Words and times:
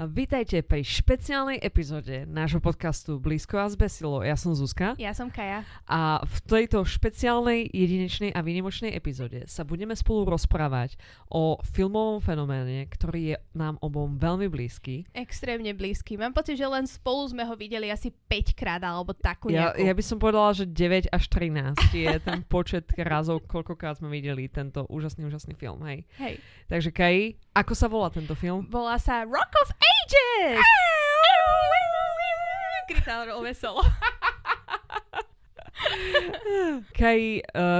Vítajte 0.00 0.64
pri 0.64 0.80
špeciálnej 0.80 1.60
epizóde 1.60 2.24
nášho 2.24 2.56
podcastu 2.56 3.20
Blízko 3.20 3.60
a 3.60 3.68
zbesilo. 3.68 4.24
Ja 4.24 4.32
som 4.32 4.56
Zuzka 4.56 4.96
Ja 4.96 5.12
som 5.12 5.28
Kaja. 5.28 5.60
a 5.84 6.24
v 6.24 6.36
tejto 6.48 6.88
špeciálnej, 6.88 7.68
jedinečnej 7.68 8.32
a 8.32 8.40
výnimočnej 8.40 8.96
epizóde 8.96 9.44
sa 9.44 9.60
budeme 9.60 9.92
spolu 9.92 10.24
rozprávať 10.32 10.96
o 11.28 11.60
filmovom 11.76 12.24
fenoméne, 12.24 12.88
ktorý 12.88 13.20
je 13.20 13.36
nám 13.52 13.76
obom 13.84 14.16
veľmi 14.16 14.48
blízky. 14.48 15.04
Extrémne 15.12 15.76
blízky. 15.76 16.16
Mám 16.16 16.32
pocit, 16.32 16.56
že 16.56 16.64
len 16.64 16.88
spolu 16.88 17.28
sme 17.28 17.44
ho 17.44 17.52
videli 17.52 17.92
asi 17.92 18.08
5 18.08 18.56
krát 18.56 18.80
alebo 18.80 19.12
takú 19.12 19.52
Ja, 19.52 19.76
nejakú. 19.76 19.84
ja 19.84 19.92
by 19.92 20.04
som 20.08 20.16
povedala, 20.16 20.56
že 20.56 20.64
9 20.64 21.12
až 21.12 21.24
13 21.28 21.76
je 21.92 22.08
ten 22.24 22.40
počet 22.56 22.88
razov, 22.96 23.44
koľkokrát 23.44 24.00
sme 24.00 24.08
videli 24.08 24.48
tento 24.48 24.88
úžasný, 24.88 25.28
úžasný 25.28 25.52
film. 25.60 25.84
Hej. 25.84 26.08
Hej. 26.16 26.40
Takže 26.72 26.88
Kai, 26.88 27.36
ako 27.52 27.72
sa 27.76 27.84
volá 27.84 28.08
tento 28.08 28.32
film? 28.32 28.64
Volá 28.72 28.96
sa 28.96 29.28
Rock 29.28 29.52
of 29.60 29.68
Ages! 29.76 29.89
ages! 29.90 30.60
gritaram 32.88 33.38
o 33.38 33.42
meu. 33.42 33.54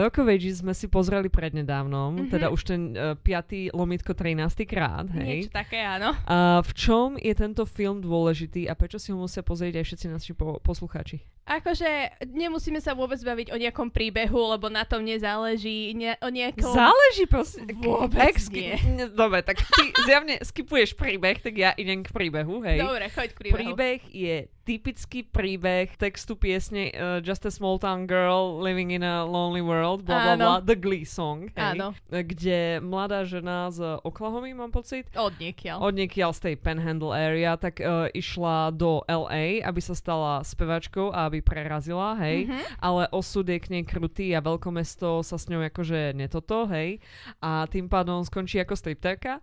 Rock 0.00 0.18
of 0.18 0.26
Ages 0.26 0.58
sme 0.58 0.72
si 0.72 0.86
pozreli 0.86 1.28
prednedávnom, 1.28 2.16
Mhm. 2.16 2.30
teda 2.30 2.46
už 2.48 2.60
ten 2.64 2.80
uh, 2.92 3.14
5. 3.16 3.70
lomitko 3.70 4.12
13. 4.12 4.64
krát, 4.64 5.06
hej. 5.12 5.44
Niečo 5.44 5.52
také, 5.52 5.78
áno. 5.78 6.16
A 6.24 6.60
v 6.60 6.72
čom 6.72 7.08
je 7.16 7.32
tento 7.32 7.64
film 7.64 8.00
dôležitý 8.00 8.66
a 8.66 8.74
prečo 8.74 8.96
si 8.96 9.10
ho 9.10 9.18
musia 9.18 9.40
pozrieť 9.40 9.76
aj 9.76 9.84
všetci 9.86 10.06
naši 10.08 10.32
po- 10.32 10.58
poslucháči? 10.58 11.20
Akože 11.42 11.88
nemusíme 12.24 12.78
sa 12.78 12.94
vôbec 12.94 13.18
baviť 13.18 13.50
o 13.50 13.58
nejakom 13.58 13.90
príbehu, 13.90 14.38
lebo 14.48 14.70
na 14.70 14.84
tom 14.84 15.02
nezáleží. 15.02 15.90
Ne, 15.92 16.14
o 16.20 16.30
nejakom... 16.30 16.62
Záleží 16.62 17.26
proste. 17.26 17.66
Vôbec 17.74 18.38
ski- 18.38 18.70
nie. 18.70 18.76
Ne, 18.94 19.04
Dobre, 19.10 19.42
tak 19.42 19.58
ty 19.58 19.82
zjavne 20.00 20.38
skipuješ 20.40 20.94
príbeh, 20.94 21.36
tak 21.36 21.54
ja 21.54 21.74
idem 21.74 22.00
k 22.00 22.10
príbehu, 22.10 22.62
hej. 22.62 22.78
Dobre, 22.78 23.10
choď 23.10 23.28
k 23.28 23.36
príbehu. 23.36 23.56
Príbeh 23.74 23.98
je 24.06 24.36
typický 24.62 25.26
príbeh 25.26 25.90
textu 25.98 26.38
piesne 26.38 26.94
uh, 26.94 27.18
Just 27.18 27.42
a 27.42 27.50
Small 27.50 27.74
Town 27.76 27.89
Girl 27.98 28.58
Living 28.58 28.90
in 28.90 29.02
a 29.02 29.24
Lonely 29.24 29.60
World, 29.60 30.02
bla 30.02 30.18
bla 30.22 30.34
bla, 30.36 30.54
The 30.60 30.76
Glee 30.76 31.04
Song, 31.04 31.50
hej, 31.54 31.78
Áno. 31.78 31.94
kde 32.08 32.78
mladá 32.78 33.24
žena 33.24 33.70
z 33.70 33.98
Oklahomy, 34.02 34.54
mám 34.54 34.70
pocit, 34.70 35.06
Od 35.14 35.34
niekiaľ. 35.36 35.80
od 35.82 35.94
niekiaľ 35.94 36.30
z 36.30 36.40
tej 36.50 36.54
Panhandle 36.56 37.12
area, 37.12 37.56
tak 37.56 37.80
uh, 37.80 38.06
išla 38.10 38.70
do 38.70 39.02
LA, 39.06 39.62
aby 39.62 39.80
sa 39.80 39.94
stala 39.94 40.42
spevačkou 40.42 41.10
a 41.10 41.26
aby 41.26 41.40
prerazila, 41.40 42.14
hej. 42.20 42.46
Mhm. 42.46 42.58
Ale 42.78 43.02
osud 43.10 43.46
je 43.46 43.58
k 43.58 43.70
nej 43.72 43.84
krutý 43.84 44.30
a 44.34 44.40
veľkomesto 44.40 45.22
sa 45.22 45.36
s 45.36 45.48
ňou 45.48 45.64
akože 45.64 46.12
netoto, 46.12 46.68
hej. 46.70 47.00
A 47.40 47.66
tým 47.66 47.88
pádom 47.88 48.22
skončí 48.22 48.60
ako 48.60 48.74
stripterka. 48.74 49.40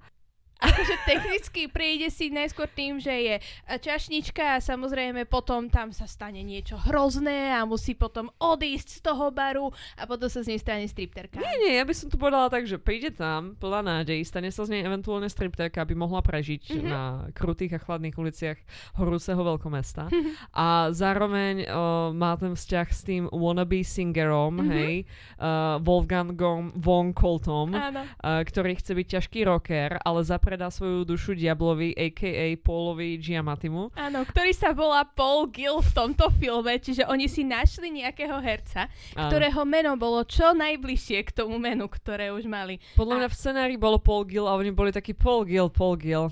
Akože 0.60 0.96
technicky 1.06 1.68
prejde 1.68 2.10
si 2.10 2.28
najskôr 2.28 2.66
tým, 2.68 2.98
že 2.98 3.14
je 3.14 3.36
čašnička 3.78 4.58
a 4.58 4.64
samozrejme 4.64 5.24
potom 5.24 5.68
tam 5.68 5.90
sa 5.90 6.04
stane 6.04 6.42
niečo 6.42 6.76
hrozné 6.80 7.52
a 7.52 7.64
musí 7.64 7.94
potom 7.94 8.34
odísť 8.36 8.90
z 8.90 9.02
toho 9.02 9.30
baru 9.30 9.70
a 9.96 10.04
potom 10.04 10.26
sa 10.26 10.42
z 10.42 10.52
nej 10.52 10.60
stane 10.60 10.86
stripterka. 10.86 11.38
Nie, 11.38 11.56
nie, 11.60 11.74
ja 11.74 11.84
by 11.84 11.94
som 11.94 12.08
to 12.08 12.18
povedala 12.18 12.48
tak, 12.48 12.66
že 12.66 12.78
príde 12.78 13.12
tam 13.12 13.54
plná 13.54 13.82
nádej, 13.84 14.24
stane 14.24 14.50
sa 14.50 14.64
z 14.64 14.74
nej 14.74 14.82
eventuálne 14.82 15.28
stripterka, 15.28 15.80
aby 15.80 15.94
mohla 15.94 16.20
prežiť 16.20 16.64
Mhm. 16.74 16.84
na 16.84 17.02
krutých 17.32 17.76
a 17.76 17.80
chladných 17.80 18.16
uliciach 18.16 18.58
horúceho 18.96 19.40
veľkomesta. 19.40 20.10
a 20.52 20.68
zároveň 20.90 21.64
uh, 21.64 21.76
má 22.12 22.34
ten 22.34 22.52
vzťah 22.52 22.88
s 22.88 23.02
tým 23.04 23.24
wannabe 23.30 23.82
singerom, 23.82 24.58
Mhm. 24.58 24.70
hej, 24.70 24.96
uh, 25.38 25.78
Wolfgangom 25.80 26.74
von 26.76 27.14
Coltom. 27.14 27.70
Uh, 27.74 28.42
ktorý 28.44 28.76
chce 28.76 28.94
byť 28.94 29.08
ťažký 29.10 29.40
rocker, 29.44 30.00
ale 30.02 30.20
zapredá 30.48 30.72
svoju 30.72 31.04
dušu 31.04 31.36
diablovi, 31.36 31.92
a.k.a. 31.92 32.56
Paulovi 32.64 33.20
Giamatimu. 33.20 33.92
Áno, 34.00 34.24
ktorý 34.24 34.56
sa 34.56 34.72
volá 34.72 35.04
Paul 35.04 35.52
Gill 35.52 35.84
v 35.84 35.92
tomto 35.92 36.32
filme, 36.40 36.80
čiže 36.80 37.04
oni 37.04 37.28
si 37.28 37.44
našli 37.44 37.92
nejakého 37.92 38.40
herca, 38.40 38.88
Áno. 39.12 39.28
ktorého 39.28 39.68
meno 39.68 40.00
bolo 40.00 40.24
čo 40.24 40.56
najbližšie 40.56 41.28
k 41.28 41.36
tomu 41.36 41.60
menu, 41.60 41.92
ktoré 41.92 42.32
už 42.32 42.48
mali. 42.48 42.80
Podľa 42.96 43.20
mňa 43.20 43.28
v 43.28 43.36
scenári 43.36 43.76
bolo 43.76 44.00
Paul 44.00 44.24
Gill 44.24 44.48
a 44.48 44.56
oni 44.56 44.72
boli 44.72 44.96
takí 44.96 45.12
Paul 45.12 45.44
Gill, 45.44 45.68
Paul 45.68 46.00
Gill. 46.00 46.32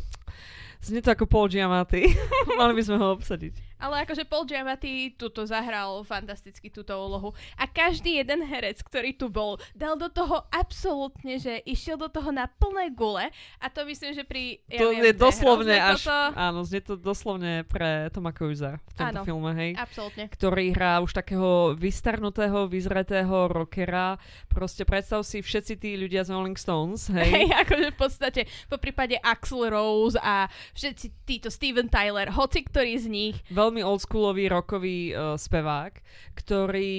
Znie 0.79 1.03
to 1.03 1.11
ako 1.11 1.27
Paul 1.27 1.51
Giamatti. 1.51 2.07
Mali 2.55 2.71
by 2.71 2.83
sme 2.87 2.95
ho 2.95 3.19
obsadiť. 3.19 3.74
Ale 3.85 4.01
akože 4.01 4.25
Paul 4.25 4.49
Giamatti 4.49 5.13
tuto 5.13 5.45
zahral 5.45 6.01
fantasticky 6.01 6.73
túto 6.73 6.97
úlohu. 6.97 7.37
A 7.53 7.69
každý 7.69 8.17
jeden 8.17 8.41
herec, 8.41 8.81
ktorý 8.81 9.13
tu 9.13 9.29
bol, 9.29 9.61
dal 9.77 9.93
do 9.93 10.09
toho 10.09 10.41
absolútne, 10.49 11.37
že 11.37 11.61
išiel 11.69 12.01
do 12.01 12.09
toho 12.09 12.33
na 12.33 12.49
plné 12.49 12.89
gule. 12.97 13.29
A 13.61 13.65
to 13.69 13.85
myslím, 13.85 14.17
že 14.17 14.25
pri... 14.25 14.57
Ja 14.65 14.81
to 14.81 14.89
viem, 14.89 15.05
je 15.05 15.13
doslovne 15.13 15.77
hrozné 15.77 15.93
až... 15.93 16.01
Toto. 16.01 16.17
Áno, 16.33 16.59
znie 16.65 16.81
to 16.81 16.95
doslovne 16.97 17.61
pre 17.69 18.09
Toma 18.09 18.31
Cruisa 18.33 18.81
v 18.81 18.93
tomto 18.97 19.21
Áno. 19.21 19.27
filme, 19.27 19.51
hej. 19.53 19.71
Absolútne. 19.77 20.25
ktorý 20.31 20.65
hrá 20.71 21.03
už 21.05 21.11
takého 21.13 21.75
vystarnutého, 21.77 22.65
vyzretého 22.65 23.51
rockera. 23.51 24.17
Proste 24.49 24.87
predstav 24.87 25.21
si 25.27 25.43
všetci 25.43 25.73
tí 25.77 25.93
ľudia 25.99 26.23
z 26.23 26.33
Rolling 26.33 26.57
Stones, 26.57 27.05
hej. 27.15 27.29
Hej, 27.29 27.49
akože 27.67 27.87
v 27.91 27.97
podstate 27.99 28.41
po 28.65 28.79
prípade 28.79 29.19
Axl 29.19 29.67
Rose 29.67 30.17
a 30.17 30.47
všetci 30.73 31.05
títo 31.27 31.49
Steven 31.51 31.91
Tyler, 31.91 32.31
hoci 32.31 32.63
ktorý 32.63 32.93
z 32.95 33.07
nich. 33.11 33.35
Veľmi 33.51 33.74
oldschoolový 33.81 34.47
rockový 34.51 35.11
uh, 35.11 35.35
spevák, 35.35 35.99
ktorý 36.37 36.95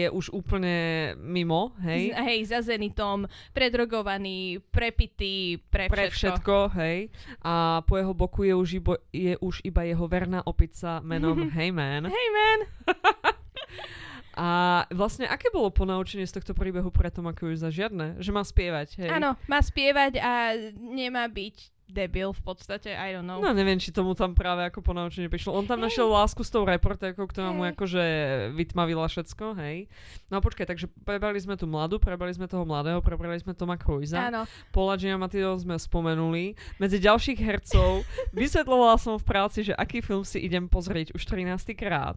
je 0.00 0.06
už 0.10 0.32
úplne 0.34 1.12
mimo, 1.18 1.74
Hej. 1.82 2.14
Z, 2.14 2.22
hej, 2.24 2.38
za 2.48 2.60
Zenitom, 2.62 3.28
predrogovaný, 3.52 4.62
prepitý, 4.72 5.58
pre 5.70 5.86
všetko. 5.86 5.94
Pre 5.94 6.06
všetko, 6.10 6.56
hej. 6.80 6.98
A 7.44 7.84
po 7.84 7.94
jeho 7.98 8.14
boku 8.14 8.46
je 8.46 8.54
už, 8.54 8.68
ibo, 8.80 8.94
je 9.12 9.34
už 9.38 9.62
iba 9.62 9.82
jeho 9.84 10.06
verná 10.08 10.40
opica 10.46 11.02
menom 11.04 11.50
Heyman. 11.56 12.08
Hej, 12.08 12.26
man. 12.32 12.60
A 14.40 14.88
vlastne, 14.94 15.28
aké 15.28 15.52
bolo 15.52 15.68
ponaučenie 15.68 16.24
z 16.24 16.40
tohto 16.40 16.56
príbehu 16.56 16.88
pre 16.88 17.12
Toma 17.12 17.36
Cruisa? 17.36 17.68
Žiadne. 17.68 18.22
Že 18.24 18.30
má 18.32 18.40
spievať, 18.40 18.88
hej. 19.02 19.10
Áno, 19.12 19.36
má 19.44 19.60
spievať 19.60 20.16
a 20.16 20.56
nemá 20.78 21.28
byť 21.28 21.56
debil 21.90 22.32
v 22.32 22.42
podstate, 22.42 22.94
I 22.94 23.12
don't 23.12 23.26
know. 23.26 23.42
No 23.42 23.52
neviem, 23.52 23.76
či 23.76 23.90
tomu 23.90 24.14
tam 24.14 24.32
práve 24.32 24.64
ako 24.66 24.80
ponaučenie 24.80 25.28
prišlo. 25.28 25.54
On 25.54 25.66
tam 25.66 25.82
Hej. 25.82 25.92
našiel 25.92 26.06
lásku 26.08 26.40
s 26.40 26.50
tou 26.50 26.62
reportérkou, 26.64 27.26
ktorá 27.26 27.50
mu 27.50 27.66
Hej. 27.66 27.76
akože 27.76 28.04
vytmavila 28.54 29.06
všetko, 29.10 29.58
hej. 29.60 29.90
No 30.30 30.38
a 30.38 30.40
počkaj, 30.40 30.70
takže 30.70 30.86
prebrali 31.02 31.36
sme 31.42 31.58
tú 31.58 31.66
mladú, 31.66 31.98
prebrali 31.98 32.30
sme 32.30 32.46
toho 32.46 32.62
mladého, 32.62 33.02
prebrali 33.02 33.36
sme 33.42 33.52
Toma 33.52 33.74
Cruisa. 33.74 34.30
Áno, 34.30 34.46
Paula 34.70 34.94
Giamattiho 34.94 35.58
sme 35.58 35.74
spomenuli. 35.74 36.54
Medzi 36.78 37.02
ďalších 37.02 37.38
hercov 37.42 38.06
vysvetlovala 38.36 38.96
som 38.96 39.18
v 39.18 39.24
práci, 39.26 39.66
že 39.66 39.74
aký 39.74 40.00
film 40.00 40.22
si 40.22 40.38
idem 40.40 40.70
pozrieť 40.70 41.12
už 41.12 41.22
13 41.26 41.74
krát. 41.74 42.16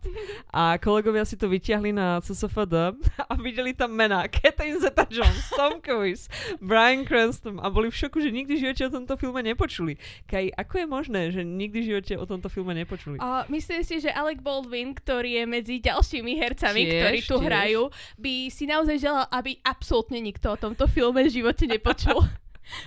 A 0.53 0.77
kolegovia 0.77 1.25
si 1.25 1.33
to 1.33 1.49
vyťahli 1.49 1.89
na 1.89 2.21
CSFD 2.21 2.75
a 3.31 3.33
videli 3.41 3.73
tam 3.73 3.91
mená 3.97 4.29
Catherine 4.29 4.77
Zeta-Jones, 4.77 5.49
Tom 5.57 5.81
Cruise, 5.81 6.29
Brian 6.61 7.01
Cranston 7.03 7.57
a 7.57 7.67
boli 7.73 7.89
v 7.89 7.97
šoku, 7.97 8.21
že 8.21 8.29
nikdy 8.29 8.53
v 8.57 8.61
živote 8.69 8.83
o 8.87 8.93
tomto 9.01 9.13
filme 9.17 9.41
nepočuli. 9.63 9.95
Kaj, 10.27 10.51
ako 10.59 10.73
je 10.75 10.85
možné, 10.85 11.21
že 11.31 11.41
nikdy 11.47 11.79
v 11.79 11.87
živote 11.95 12.13
o 12.19 12.27
tomto 12.27 12.51
filme 12.51 12.75
nepočuli? 12.75 13.15
A 13.23 13.47
myslím 13.47 13.79
si, 13.87 14.03
že 14.03 14.11
Alec 14.11 14.43
Baldwin, 14.43 14.91
ktorý 14.91 15.39
je 15.39 15.43
medzi 15.47 15.79
ďalšími 15.79 16.35
hercami, 16.35 16.83
Tiež, 16.83 16.99
ktorí 16.99 17.19
tu 17.23 17.35
tiež. 17.39 17.45
hrajú, 17.47 17.81
by 18.19 18.33
si 18.51 18.67
naozaj 18.67 18.99
želal, 18.99 19.23
aby 19.31 19.55
absolútne 19.63 20.19
nikto 20.19 20.51
o 20.51 20.59
tomto 20.59 20.83
filme 20.91 21.23
v 21.23 21.31
živote 21.31 21.63
nepočul. 21.63 22.19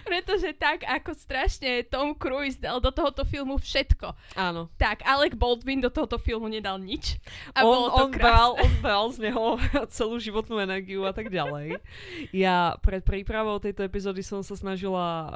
Pretože 0.08 0.56
tak, 0.56 0.82
ako 0.84 1.12
strašne 1.12 1.84
Tom 1.86 2.16
Cruise 2.16 2.56
dal 2.56 2.80
do 2.80 2.88
tohoto 2.90 3.22
filmu 3.22 3.60
všetko, 3.60 4.12
Áno. 4.36 4.72
tak 4.80 5.04
Alec 5.04 5.36
Baldwin 5.36 5.84
do 5.84 5.92
tohoto 5.92 6.16
filmu 6.16 6.48
nedal 6.48 6.80
nič. 6.80 7.20
A 7.52 7.62
on, 7.62 7.68
bolo 7.68 7.86
to 7.92 8.04
on, 8.08 8.10
bral, 8.16 8.50
on 8.56 8.72
bral 8.80 9.06
z 9.12 9.30
neho 9.30 9.60
celú 9.96 10.16
životnú 10.16 10.58
energiu 10.60 11.04
a 11.04 11.12
tak 11.12 11.28
ďalej. 11.28 11.78
Ja 12.32 12.76
pred 12.80 13.04
prípravou 13.04 13.60
tejto 13.60 13.84
epizódy 13.84 14.24
som 14.24 14.40
sa 14.40 14.56
snažila 14.56 15.06
eh, 15.06 15.30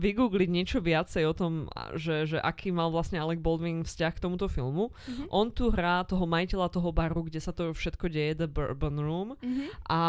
vygoogliť 0.00 0.48
niečo 0.48 0.78
viacej 0.80 1.24
o 1.28 1.34
tom, 1.36 1.52
že, 1.96 2.24
že 2.28 2.38
aký 2.40 2.72
mal 2.72 2.88
vlastne 2.88 3.20
Alec 3.20 3.38
Baldwin 3.38 3.84
vzťah 3.84 4.12
k 4.16 4.22
tomuto 4.22 4.48
filmu. 4.48 4.90
Mhm. 5.08 5.24
On 5.28 5.46
tu 5.52 5.68
hrá 5.68 6.04
toho 6.08 6.24
majiteľa 6.24 6.68
toho 6.72 6.90
baru, 6.90 7.28
kde 7.28 7.40
sa 7.40 7.52
to 7.52 7.70
všetko 7.72 8.08
deje, 8.08 8.38
The 8.38 8.48
Bourbon 8.48 8.96
Room. 8.98 9.28
Mhm. 9.40 9.64
A 9.88 10.00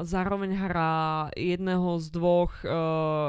zároveň 0.00 0.56
hrá 0.56 1.28
jedného 1.36 1.98
z 2.00 2.06
dvoch 2.12 2.52
uh, 2.64 3.25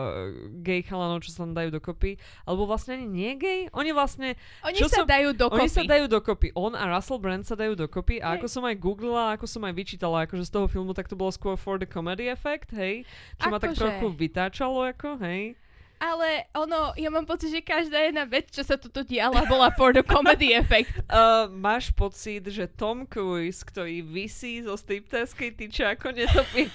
gay 0.60 0.80
chalanov, 0.80 1.22
čo 1.22 1.32
sa 1.32 1.44
tam 1.44 1.52
dajú 1.52 1.70
dokopy. 1.72 2.16
Alebo 2.44 2.66
vlastne 2.66 2.96
ani 2.96 3.06
nie 3.06 3.32
gay. 3.36 3.60
Oni 3.72 3.92
vlastne 3.92 4.36
Oni 4.62 4.76
Čo 4.76 4.88
sa 4.88 5.04
som- 5.04 5.08
dajú 5.08 5.32
dokopy. 5.32 5.60
oni 5.60 5.70
sa 5.70 5.84
dajú 5.84 6.06
dokopy. 6.06 6.48
On 6.54 6.72
a 6.72 6.84
Russell 6.88 7.18
Brand 7.18 7.44
sa 7.44 7.54
dajú 7.54 7.74
dokopy 7.74 8.20
a 8.20 8.34
Hej. 8.34 8.34
ako 8.38 8.48
som 8.48 8.64
aj 8.64 8.76
googlila, 8.76 9.24
ako 9.32 9.46
som 9.46 9.62
aj 9.62 9.74
vyčítala 9.74 10.24
akože 10.24 10.44
z 10.44 10.52
toho 10.52 10.66
filmu, 10.66 10.92
tak 10.92 11.06
to 11.06 11.14
bolo 11.14 11.30
skôr 11.30 11.56
for 11.56 11.76
the 11.76 11.86
comedy 11.86 12.28
effect, 12.28 12.72
hej? 12.72 13.04
Čo 13.38 13.48
ma 13.48 13.58
tak 13.58 13.74
Akože. 13.74 13.82
trochu 13.82 14.08
vytáčalo, 14.12 14.88
ako, 14.88 15.18
hej? 15.20 15.54
Ale 15.98 16.46
ono, 16.54 16.94
ja 16.94 17.10
mám 17.10 17.26
pocit, 17.26 17.50
že 17.50 17.66
každá 17.66 18.06
jedna 18.06 18.30
vec, 18.30 18.54
čo 18.54 18.62
sa 18.62 18.78
tuto 18.78 19.02
diala, 19.02 19.42
bola 19.50 19.74
for 19.74 19.90
the 19.90 20.06
comedy 20.06 20.54
effect. 20.62 20.94
Uh, 21.10 21.50
máš 21.50 21.90
pocit, 21.90 22.46
že 22.46 22.70
Tom 22.70 23.10
Cruise, 23.10 23.66
ktorý 23.66 24.06
vysí 24.06 24.62
zo 24.62 24.78
striptérskej 24.78 25.58
tyče 25.58 25.98
ako 25.98 26.14
netopie, 26.14 26.70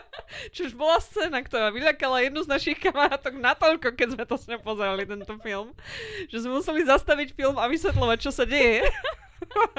čož 0.56 0.76
bola 0.76 1.00
scéna, 1.00 1.40
ktorá 1.40 1.72
vyľakala 1.72 2.28
jednu 2.28 2.44
z 2.44 2.52
našich 2.52 2.76
kamarátok 2.76 3.40
natoľko, 3.40 3.96
keď 3.96 4.08
sme 4.12 4.24
to 4.28 4.36
s 4.36 4.44
ňou 4.52 4.60
pozerali, 4.60 5.08
tento 5.08 5.34
film, 5.40 5.72
že 6.28 6.44
sme 6.44 6.60
museli 6.60 6.84
zastaviť 6.84 7.32
film 7.32 7.56
a 7.56 7.64
vysvetľovať, 7.72 8.18
čo 8.20 8.32
sa 8.36 8.44
deje. 8.44 8.84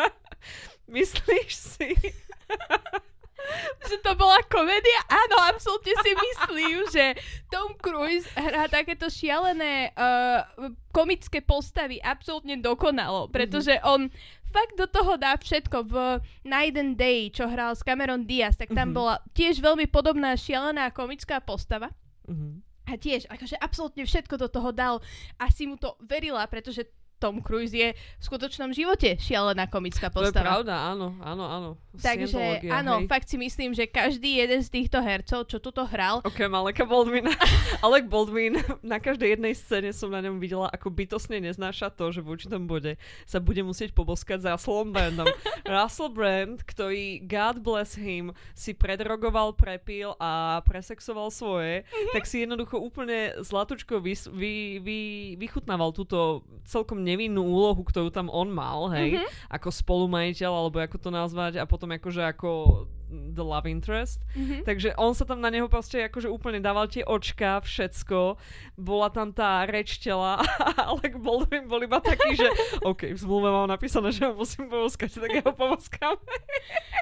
Myslíš 0.89 1.49
si? 1.53 1.93
Že 3.85 3.97
to 3.99 4.11
bola 4.13 4.37
komédia? 4.45 4.99
Áno, 5.07 5.49
absolútne 5.49 5.93
si 5.99 6.11
myslím, 6.13 6.77
že 6.89 7.05
Tom 7.47 7.73
Cruise 7.75 8.27
hrá 8.33 8.65
takéto 8.65 9.07
šialené 9.07 9.93
uh, 9.93 10.43
komické 10.89 11.39
postavy 11.39 11.97
absolútne 11.99 12.57
dokonalo, 12.57 13.27
pretože 13.27 13.73
on 13.81 14.09
fakt 14.49 14.73
do 14.77 14.89
toho 14.89 15.13
dá 15.17 15.37
všetko. 15.37 15.77
V 15.85 15.93
Night 16.43 16.73
and 16.73 16.97
Day, 16.97 17.29
čo 17.29 17.45
hral 17.45 17.77
s 17.77 17.85
Cameron 17.85 18.25
Diaz, 18.25 18.57
tak 18.57 18.73
tam 18.73 18.89
Mhm. 18.91 18.95
bola 18.97 19.15
tiež 19.33 19.61
veľmi 19.61 19.85
podobná 19.85 20.33
šialená 20.33 20.89
komická 20.89 21.37
postava. 21.37 21.93
Mhm. 22.25 22.65
A 22.89 22.97
tiež, 22.97 23.29
akože 23.29 23.53
absolútne 23.61 24.01
všetko 24.01 24.41
do 24.41 24.49
toho 24.49 24.73
dal 24.73 24.97
a 25.37 25.45
si 25.53 25.69
mu 25.69 25.77
to 25.77 25.93
verila, 26.01 26.41
pretože 26.49 26.89
Tom 27.19 27.43
Cruise 27.43 27.75
je 27.75 27.91
v 27.91 28.23
skutočnom 28.23 28.71
živote 28.71 29.19
šialená 29.19 29.67
komická 29.67 30.07
To 30.09 30.23
je 30.23 30.31
postava. 30.31 30.63
pravda, 30.63 30.95
áno, 30.95 31.19
áno, 31.19 31.45
áno. 31.45 31.69
Takže 31.99 32.63
áno, 32.71 33.03
hej. 33.03 33.11
fakt 33.11 33.27
si 33.27 33.35
myslím, 33.35 33.75
že 33.75 33.83
každý 33.83 34.39
jeden 34.39 34.63
z 34.63 34.71
týchto 34.71 35.03
hercov, 35.03 35.51
čo 35.51 35.59
tuto 35.59 35.83
hral, 35.83 36.23
Okrem 36.23 36.47
Aleka 36.49 36.87
Baldwina. 36.87 37.35
Alec 37.85 38.07
Baldwin, 38.07 38.55
na 38.79 39.03
každej 39.03 39.35
jednej 39.35 39.51
scéne 39.51 39.91
som 39.91 40.07
na 40.07 40.23
ňom 40.23 40.39
videla, 40.39 40.71
ako 40.71 40.87
bytosne 40.89 41.43
neznáša 41.43 41.91
to, 41.91 42.15
že 42.15 42.23
v 42.23 42.39
určitom 42.39 42.63
bode 42.63 42.95
sa 43.27 43.43
bude 43.43 43.59
musieť 43.61 43.91
poboskať 43.91 44.39
s 44.39 44.47
Russellom 44.47 44.95
Brandom. 44.95 45.27
Russell 45.67 46.07
Brand, 46.07 46.63
ktorý, 46.63 47.19
God 47.27 47.59
bless 47.59 47.99
him, 47.99 48.31
si 48.55 48.71
predrogoval, 48.71 49.59
prepil 49.59 50.15
a 50.23 50.63
presexoval 50.63 51.27
svoje, 51.35 51.83
tak 52.15 52.23
si 52.23 52.47
jednoducho 52.47 52.79
úplne 52.79 53.35
zlatučko 53.43 53.99
vys- 53.99 54.31
vy, 54.31 54.79
vy, 54.79 54.99
vychutnával 55.35 55.91
túto 55.91 56.47
celkom 56.63 57.03
nevinnú 57.09 57.41
úlohu, 57.41 57.81
ktorú 57.81 58.13
tam 58.13 58.29
on 58.29 58.53
mal, 58.53 58.93
hej, 58.93 59.17
ako 59.49 59.73
spolumajiteľ, 59.73 60.51
alebo 60.53 60.77
ako 60.77 60.97
to 61.01 61.09
nazvať, 61.09 61.57
a 61.57 61.65
potom 61.65 61.89
akože 61.89 62.21
ako 62.21 62.49
the 63.09 63.41
love 63.41 63.65
interest. 63.65 64.21
Mhm. 64.37 64.63
Takže 64.63 64.93
on 64.95 65.11
sa 65.11 65.25
tam 65.25 65.41
na 65.41 65.49
neho 65.49 65.65
proste 65.65 66.05
akože 66.05 66.29
úplne 66.29 66.61
dával 66.61 66.85
tie 66.85 67.01
očka, 67.01 67.59
všetko. 67.59 68.37
Bola 68.77 69.09
tam 69.09 69.33
tá 69.33 69.65
reč 69.65 69.97
tela, 69.97 70.39
ale 70.87 71.01
Baldwin 71.11 71.65
bol 71.65 71.81
iba 71.81 71.97
taký, 71.97 72.37
že 72.37 72.47
OK, 72.85 73.11
v 73.11 73.19
zmluve 73.19 73.49
mám 73.49 73.67
napísané, 73.67 74.13
že 74.13 74.29
ho 74.29 74.33
musím 74.33 74.69
povoskať, 74.69 75.09
tak 75.17 75.31
ja 75.33 75.43
ho 75.43 75.53
povoskám. 75.53 76.15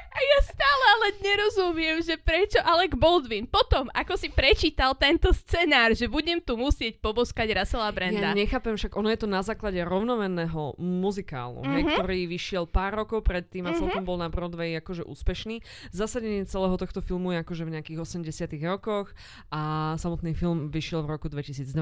A 0.10 0.20
ja 0.20 0.40
stále 0.42 0.84
ale 0.98 1.08
nerozumiem, 1.22 2.02
že 2.02 2.18
prečo 2.18 2.58
Alec 2.64 2.96
Baldwin 2.96 3.46
potom, 3.46 3.86
ako 3.94 4.18
si 4.18 4.32
prečítal 4.32 4.98
tento 4.98 5.30
scenár, 5.30 5.94
že 5.94 6.10
budem 6.10 6.40
tu 6.40 6.58
musieť 6.58 6.98
poboskať 6.98 7.54
Russella 7.54 7.92
Branda. 7.92 8.32
Ja 8.32 8.34
nechápem, 8.34 8.74
však 8.74 8.96
ono 8.96 9.12
je 9.12 9.20
to 9.20 9.28
na 9.28 9.44
základe 9.44 9.78
rovnomenného 9.78 10.74
muzikálu, 10.80 11.62
mm-hmm. 11.62 11.74
hej, 11.74 11.84
Mhm. 11.84 11.94
ktorý 11.94 12.20
vyšiel 12.28 12.64
pár 12.66 12.98
rokov 12.98 13.22
predtým 13.22 13.70
a 13.70 13.76
celkom 13.76 14.02
bol 14.02 14.18
na 14.18 14.28
Broadway 14.28 14.74
akože 14.78 15.06
úspešný. 15.06 15.62
Zasadenie 15.98 16.46
celého 16.46 16.78
tohto 16.78 17.02
filmu 17.02 17.34
je 17.34 17.42
akože 17.42 17.64
v 17.66 17.72
nejakých 17.74 17.98
80 17.98 18.30
rokoch 18.70 19.10
a 19.50 19.62
samotný 19.98 20.38
film 20.38 20.70
vyšiel 20.70 21.02
v 21.02 21.10
roku 21.10 21.26
2012, 21.26 21.74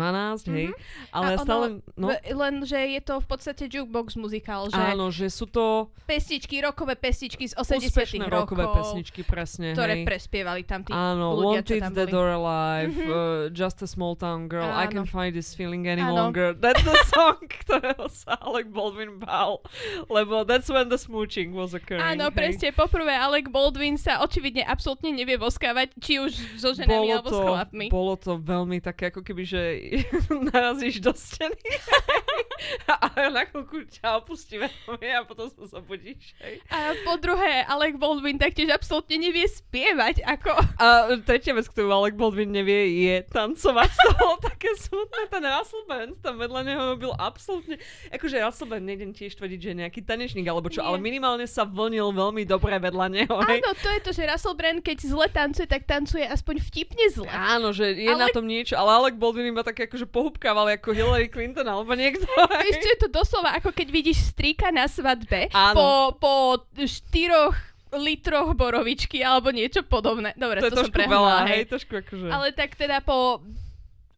hej. 0.50 0.72
Ale 1.12 1.36
A 1.36 1.38
ono- 1.38 1.44
stále, 1.44 1.66
no, 2.00 2.08
Len, 2.16 2.56
že 2.64 2.80
je 2.80 3.02
to 3.04 3.20
v 3.20 3.28
podstate 3.28 3.68
jukebox 3.68 4.16
muzikál, 4.16 4.72
že 4.72 4.80
áno, 4.80 5.12
že 5.12 5.28
sú 5.28 5.44
to 5.46 5.92
pesničky, 6.08 6.64
rokové 6.64 6.96
pesničky 6.96 7.52
z 7.52 7.54
80 7.60 7.92
úspešné 7.92 8.26
rokov, 8.32 8.56
rokové 8.56 8.66
pesničky, 8.72 9.28
presne, 9.28 9.76
ktoré 9.76 10.02
hej. 10.02 10.06
prespievali 10.08 10.64
tam 10.64 10.88
tí 10.88 10.96
Áno, 10.96 11.36
ľudia, 11.36 11.60
čo 11.66 11.76
Wanted, 11.76 11.84
tam 11.84 11.92
Dead 11.92 12.14
or 12.16 12.30
Alive, 12.32 12.94
uh, 12.96 13.14
Just 13.52 13.84
a 13.84 13.90
Small 13.90 14.16
Town 14.16 14.48
Girl, 14.48 14.72
I 14.72 14.88
Áno. 14.88 15.04
Can 15.04 15.06
Fight 15.06 15.36
This 15.36 15.52
Feeling 15.52 15.92
Any 15.92 16.00
Áno. 16.00 16.32
Longer. 16.32 16.56
That's 16.56 16.86
the 16.86 16.96
song, 17.12 17.44
ktorého 17.68 18.08
sa 18.08 18.40
Alec 18.40 18.72
Baldwin 18.72 19.20
bál. 19.20 19.60
Lebo 20.08 20.48
that's 20.48 20.72
when 20.72 20.88
the 20.88 20.96
smooching 20.96 21.52
was 21.52 21.76
occurring. 21.76 22.06
Áno, 22.06 22.30
hej. 22.30 22.36
presne, 22.38 22.70
poprvé 22.72 23.12
Alec 23.12 23.50
Baldwin 23.50 23.98
sa 24.06 24.22
očividne 24.22 24.62
absolútne 24.62 25.10
nevie 25.10 25.34
voskávať, 25.34 25.98
či 25.98 26.22
už 26.22 26.62
so 26.62 26.78
ženami 26.78 27.10
Bolo 27.10 27.14
alebo 27.18 27.30
to, 27.34 27.38
s 27.38 27.42
chlapmi. 27.42 27.86
bolo 27.90 28.14
to 28.14 28.38
veľmi 28.38 28.78
také, 28.78 29.10
ako 29.10 29.26
keby, 29.26 29.42
že 29.42 29.62
narazíš 30.54 31.02
do 31.02 31.10
steny 31.10 31.58
a 32.94 33.34
na 33.34 33.42
chvíľku 33.50 33.82
ťa 33.90 34.22
opustí 34.22 34.62
veľmi 34.62 35.08
a 35.10 35.26
potom 35.26 35.50
sa 35.50 35.66
zobudíš. 35.66 36.38
Hej. 36.38 36.62
A 36.70 36.94
po 37.02 37.18
druhé, 37.18 37.66
Alec 37.66 37.98
Baldwin 37.98 38.38
taktiež 38.38 38.70
absolútne 38.70 39.18
nevie 39.18 39.50
spievať, 39.50 40.22
ako... 40.22 40.54
A 40.78 41.18
tretia 41.26 41.58
vec, 41.58 41.66
ktorú 41.66 41.90
Alec 41.90 42.14
Baldwin 42.14 42.54
nevie, 42.54 43.10
je 43.10 43.16
tancovať. 43.26 43.90
To 44.06 44.10
bolo 44.22 44.36
také 44.38 44.70
smutné. 44.78 45.22
Ten 45.34 45.44
Russell 45.44 45.86
Band 45.90 46.14
tam 46.22 46.38
vedľa 46.38 46.62
neho 46.62 46.82
robil 46.94 47.12
absolútne... 47.18 47.82
Akože 48.14 48.38
Russell 48.38 48.70
Band, 48.70 48.86
nejdem 48.86 49.12
tiež 49.16 49.34
tvrdiť, 49.34 49.60
že 49.60 49.70
je 49.74 49.78
nejaký 49.82 50.00
tanečník 50.06 50.46
alebo 50.46 50.70
čo, 50.70 50.86
Nie. 50.86 50.94
ale 50.94 50.98
minimálne 51.02 51.50
sa 51.50 51.66
vlnil 51.66 52.14
veľmi 52.14 52.44
dobre 52.46 52.78
vedľa 52.78 53.08
neho. 53.10 53.36
Hej. 53.50 53.60
Áno, 53.66 53.72
to 53.74 53.90
je 53.90 53.95
to, 54.02 54.12
že 54.16 54.24
Russell 54.26 54.56
Brand, 54.58 54.80
keď 54.80 54.98
zle 55.04 55.28
tancuje, 55.30 55.68
tak 55.68 55.84
tancuje 55.84 56.24
aspoň 56.24 56.64
vtipne 56.64 57.06
zle. 57.12 57.30
Áno, 57.30 57.76
že 57.76 57.94
je 57.96 58.12
Ale- 58.12 58.26
na 58.26 58.28
tom 58.32 58.48
niečo, 58.48 58.76
ale 58.76 58.90
Alec 59.04 59.16
Baldwin 59.20 59.52
iba 59.52 59.62
tak 59.62 59.78
akože 59.86 60.08
pohúbkával 60.08 60.72
ako 60.76 60.96
Hillary 60.96 61.30
Clinton 61.30 61.68
alebo 61.68 61.92
niekto. 61.94 62.26
Čo 62.86 62.90
je 62.92 63.00
to 63.02 63.10
doslova 63.10 63.56
ako 63.58 63.72
keď 63.72 63.88
vidíš 63.90 64.36
strýka 64.36 64.70
na 64.70 64.86
svadbe 64.86 65.48
Áno. 65.56 65.76
po, 65.76 65.90
po 66.20 66.34
štyroch 66.76 67.56
litroch 67.96 68.52
borovičky 68.54 69.24
alebo 69.24 69.56
niečo 69.56 69.86
podobné. 69.86 70.36
Dobre, 70.36 70.60
to 70.60 70.68
to, 70.68 70.68
je 70.68 70.72
som 70.76 70.92
trošku 70.92 71.12
veľa, 71.12 71.36
hej. 71.48 71.62
trošku 71.70 71.94
akože... 72.04 72.28
Ale 72.28 72.48
tak 72.52 72.76
teda 72.76 73.00
po 73.00 73.40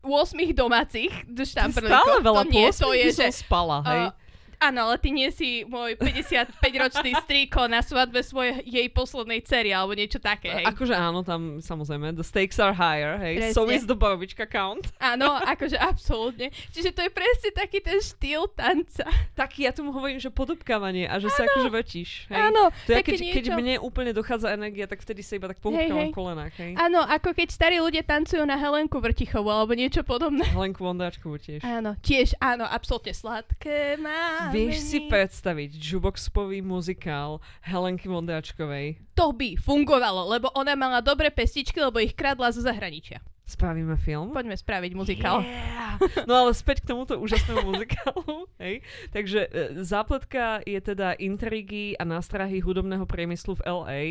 8 0.02 0.34
domácich 0.56 1.12
štamprlíkov, 1.28 1.94
Stále 1.94 2.24
veľa 2.24 2.42
to 2.48 2.50
nie, 2.50 2.66
po 2.66 2.72
to 2.74 2.88
osmi 2.90 2.98
je, 2.98 3.10
že... 3.14 3.26
spala, 3.34 3.78
hej. 3.86 4.04
Uh, 4.10 4.27
áno, 4.58 4.90
ale 4.90 4.96
ty 4.98 5.14
nie 5.14 5.30
si 5.30 5.62
môj 5.70 5.94
55-ročný 6.02 7.14
strýko 7.24 7.70
na 7.70 7.86
svadbe 7.86 8.22
svojej 8.26 8.66
jej 8.66 8.88
poslednej 8.90 9.46
cery 9.46 9.70
alebo 9.72 9.94
niečo 9.94 10.18
také, 10.18 10.62
hej. 10.62 10.66
Akože 10.66 10.98
áno, 10.98 11.22
tam 11.22 11.62
samozrejme, 11.62 12.18
the 12.18 12.26
stakes 12.26 12.58
are 12.58 12.74
higher, 12.74 13.22
hej. 13.22 13.38
Presne. 13.38 13.56
So 13.56 13.70
is 13.70 13.86
the 13.86 13.94
borovička 13.94 14.50
count. 14.50 14.90
Áno, 14.98 15.38
akože 15.38 15.78
absolútne. 15.78 16.50
Čiže 16.74 16.90
to 16.94 17.06
je 17.06 17.12
presne 17.14 17.50
taký 17.54 17.80
ten 17.80 18.02
štýl 18.02 18.50
tanca. 18.54 19.06
Tak 19.38 19.54
ja 19.62 19.70
tomu 19.70 19.94
hovorím, 19.94 20.18
že 20.18 20.34
podobkávanie 20.34 21.06
a 21.06 21.22
že 21.22 21.30
sa 21.30 21.46
akože 21.46 21.70
vrčíš, 21.70 22.26
hej. 22.34 22.42
Áno, 22.50 22.74
To 22.90 22.92
je, 22.92 22.98
také 22.98 23.14
keď, 23.14 23.20
keď 23.38 23.46
niečo. 23.54 23.58
mne 23.62 23.76
úplne 23.80 24.12
dochádza 24.12 24.54
energia, 24.58 24.90
tak 24.90 25.06
vtedy 25.06 25.22
sa 25.22 25.38
iba 25.38 25.48
tak 25.48 25.62
pohúbkam 25.62 25.98
hej. 26.02 26.10
v 26.10 26.18
kolenách, 26.18 26.54
hej. 26.58 26.74
Áno, 26.74 27.06
ako 27.06 27.38
keď 27.38 27.48
starí 27.54 27.78
ľudia 27.78 28.02
tancujú 28.02 28.42
na 28.42 28.58
Helenku 28.58 28.98
Vrtichovú 28.98 29.54
alebo 29.54 29.78
niečo 29.78 30.02
podobné. 30.02 30.44
Helenku 30.50 30.82
Vondáčkovú 30.82 31.38
tiež. 31.38 31.62
Áno, 31.62 31.94
tiež, 32.02 32.34
áno, 32.42 32.66
absolútne 32.66 33.14
sladké 33.14 34.02
máme. 34.02 34.47
Vieš 34.52 34.78
si 34.80 34.98
predstaviť 35.12 35.76
jukeboxpový 35.78 36.64
muzikál 36.64 37.44
Helenky 37.64 38.08
Vondáčkovej? 38.08 39.02
To 39.18 39.36
by 39.36 39.60
fungovalo, 39.60 40.28
lebo 40.32 40.52
ona 40.56 40.76
mala 40.76 41.00
dobré 41.04 41.28
pestičky, 41.34 41.80
lebo 41.80 42.00
ich 42.00 42.16
kradla 42.16 42.52
zo 42.52 42.64
zahraničia. 42.64 43.24
Spravíme 43.48 43.96
film? 43.96 44.36
Poďme 44.36 44.60
spraviť 44.60 44.92
muzikál. 44.92 45.40
Yeah. 45.40 46.28
No 46.28 46.46
ale 46.46 46.52
späť 46.52 46.84
k 46.84 46.92
tomuto 46.94 47.16
úžasnému 47.16 47.64
muzikálu. 47.64 48.46
Hej. 48.64 48.84
Takže 49.16 49.40
e, 49.48 49.50
zápletka 49.88 50.60
je 50.68 50.76
teda 50.84 51.16
intrigy 51.16 51.96
a 51.96 52.04
nástrahy 52.04 52.60
hudobného 52.60 53.08
priemyslu 53.08 53.56
v 53.56 53.66
LA. 53.66 54.02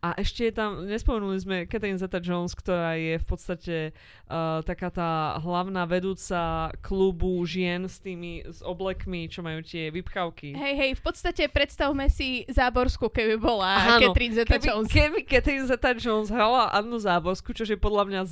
A 0.00 0.14
ešte 0.16 0.48
je 0.48 0.52
tam, 0.54 0.86
nespomenuli 0.86 1.38
sme 1.42 1.56
Catherine 1.66 1.98
Zeta-Jones, 1.98 2.54
ktorá 2.54 2.94
je 2.94 3.18
v 3.18 3.26
podstate 3.26 3.76
uh, 4.30 4.62
taká 4.62 4.94
tá 4.94 5.10
hlavná 5.42 5.82
vedúca 5.90 6.70
klubu 6.78 7.42
žien 7.42 7.90
s 7.90 7.98
tými 7.98 8.46
s 8.46 8.62
oblekmi, 8.62 9.26
čo 9.26 9.42
majú 9.42 9.66
tie 9.66 9.90
vypchávky. 9.90 10.54
Hej, 10.54 10.74
hej, 10.78 10.90
v 10.94 11.02
podstate 11.02 11.42
predstavme 11.50 12.06
si 12.06 12.46
Záborsku, 12.46 13.10
keby 13.10 13.34
bola 13.34 13.98
Áno, 13.98 14.14
Catherine 14.14 14.34
Zeta-Jones. 14.38 14.88
Keby, 14.88 15.26
keby 15.26 15.28
Catherine 15.28 15.66
Zeta-Jones 15.66 16.30
hrala 16.30 16.70
Annu 16.70 17.02
Záborsku, 17.02 17.50
čo 17.50 17.66
je 17.66 17.74
podľa 17.74 18.04
mňa 18.06 18.22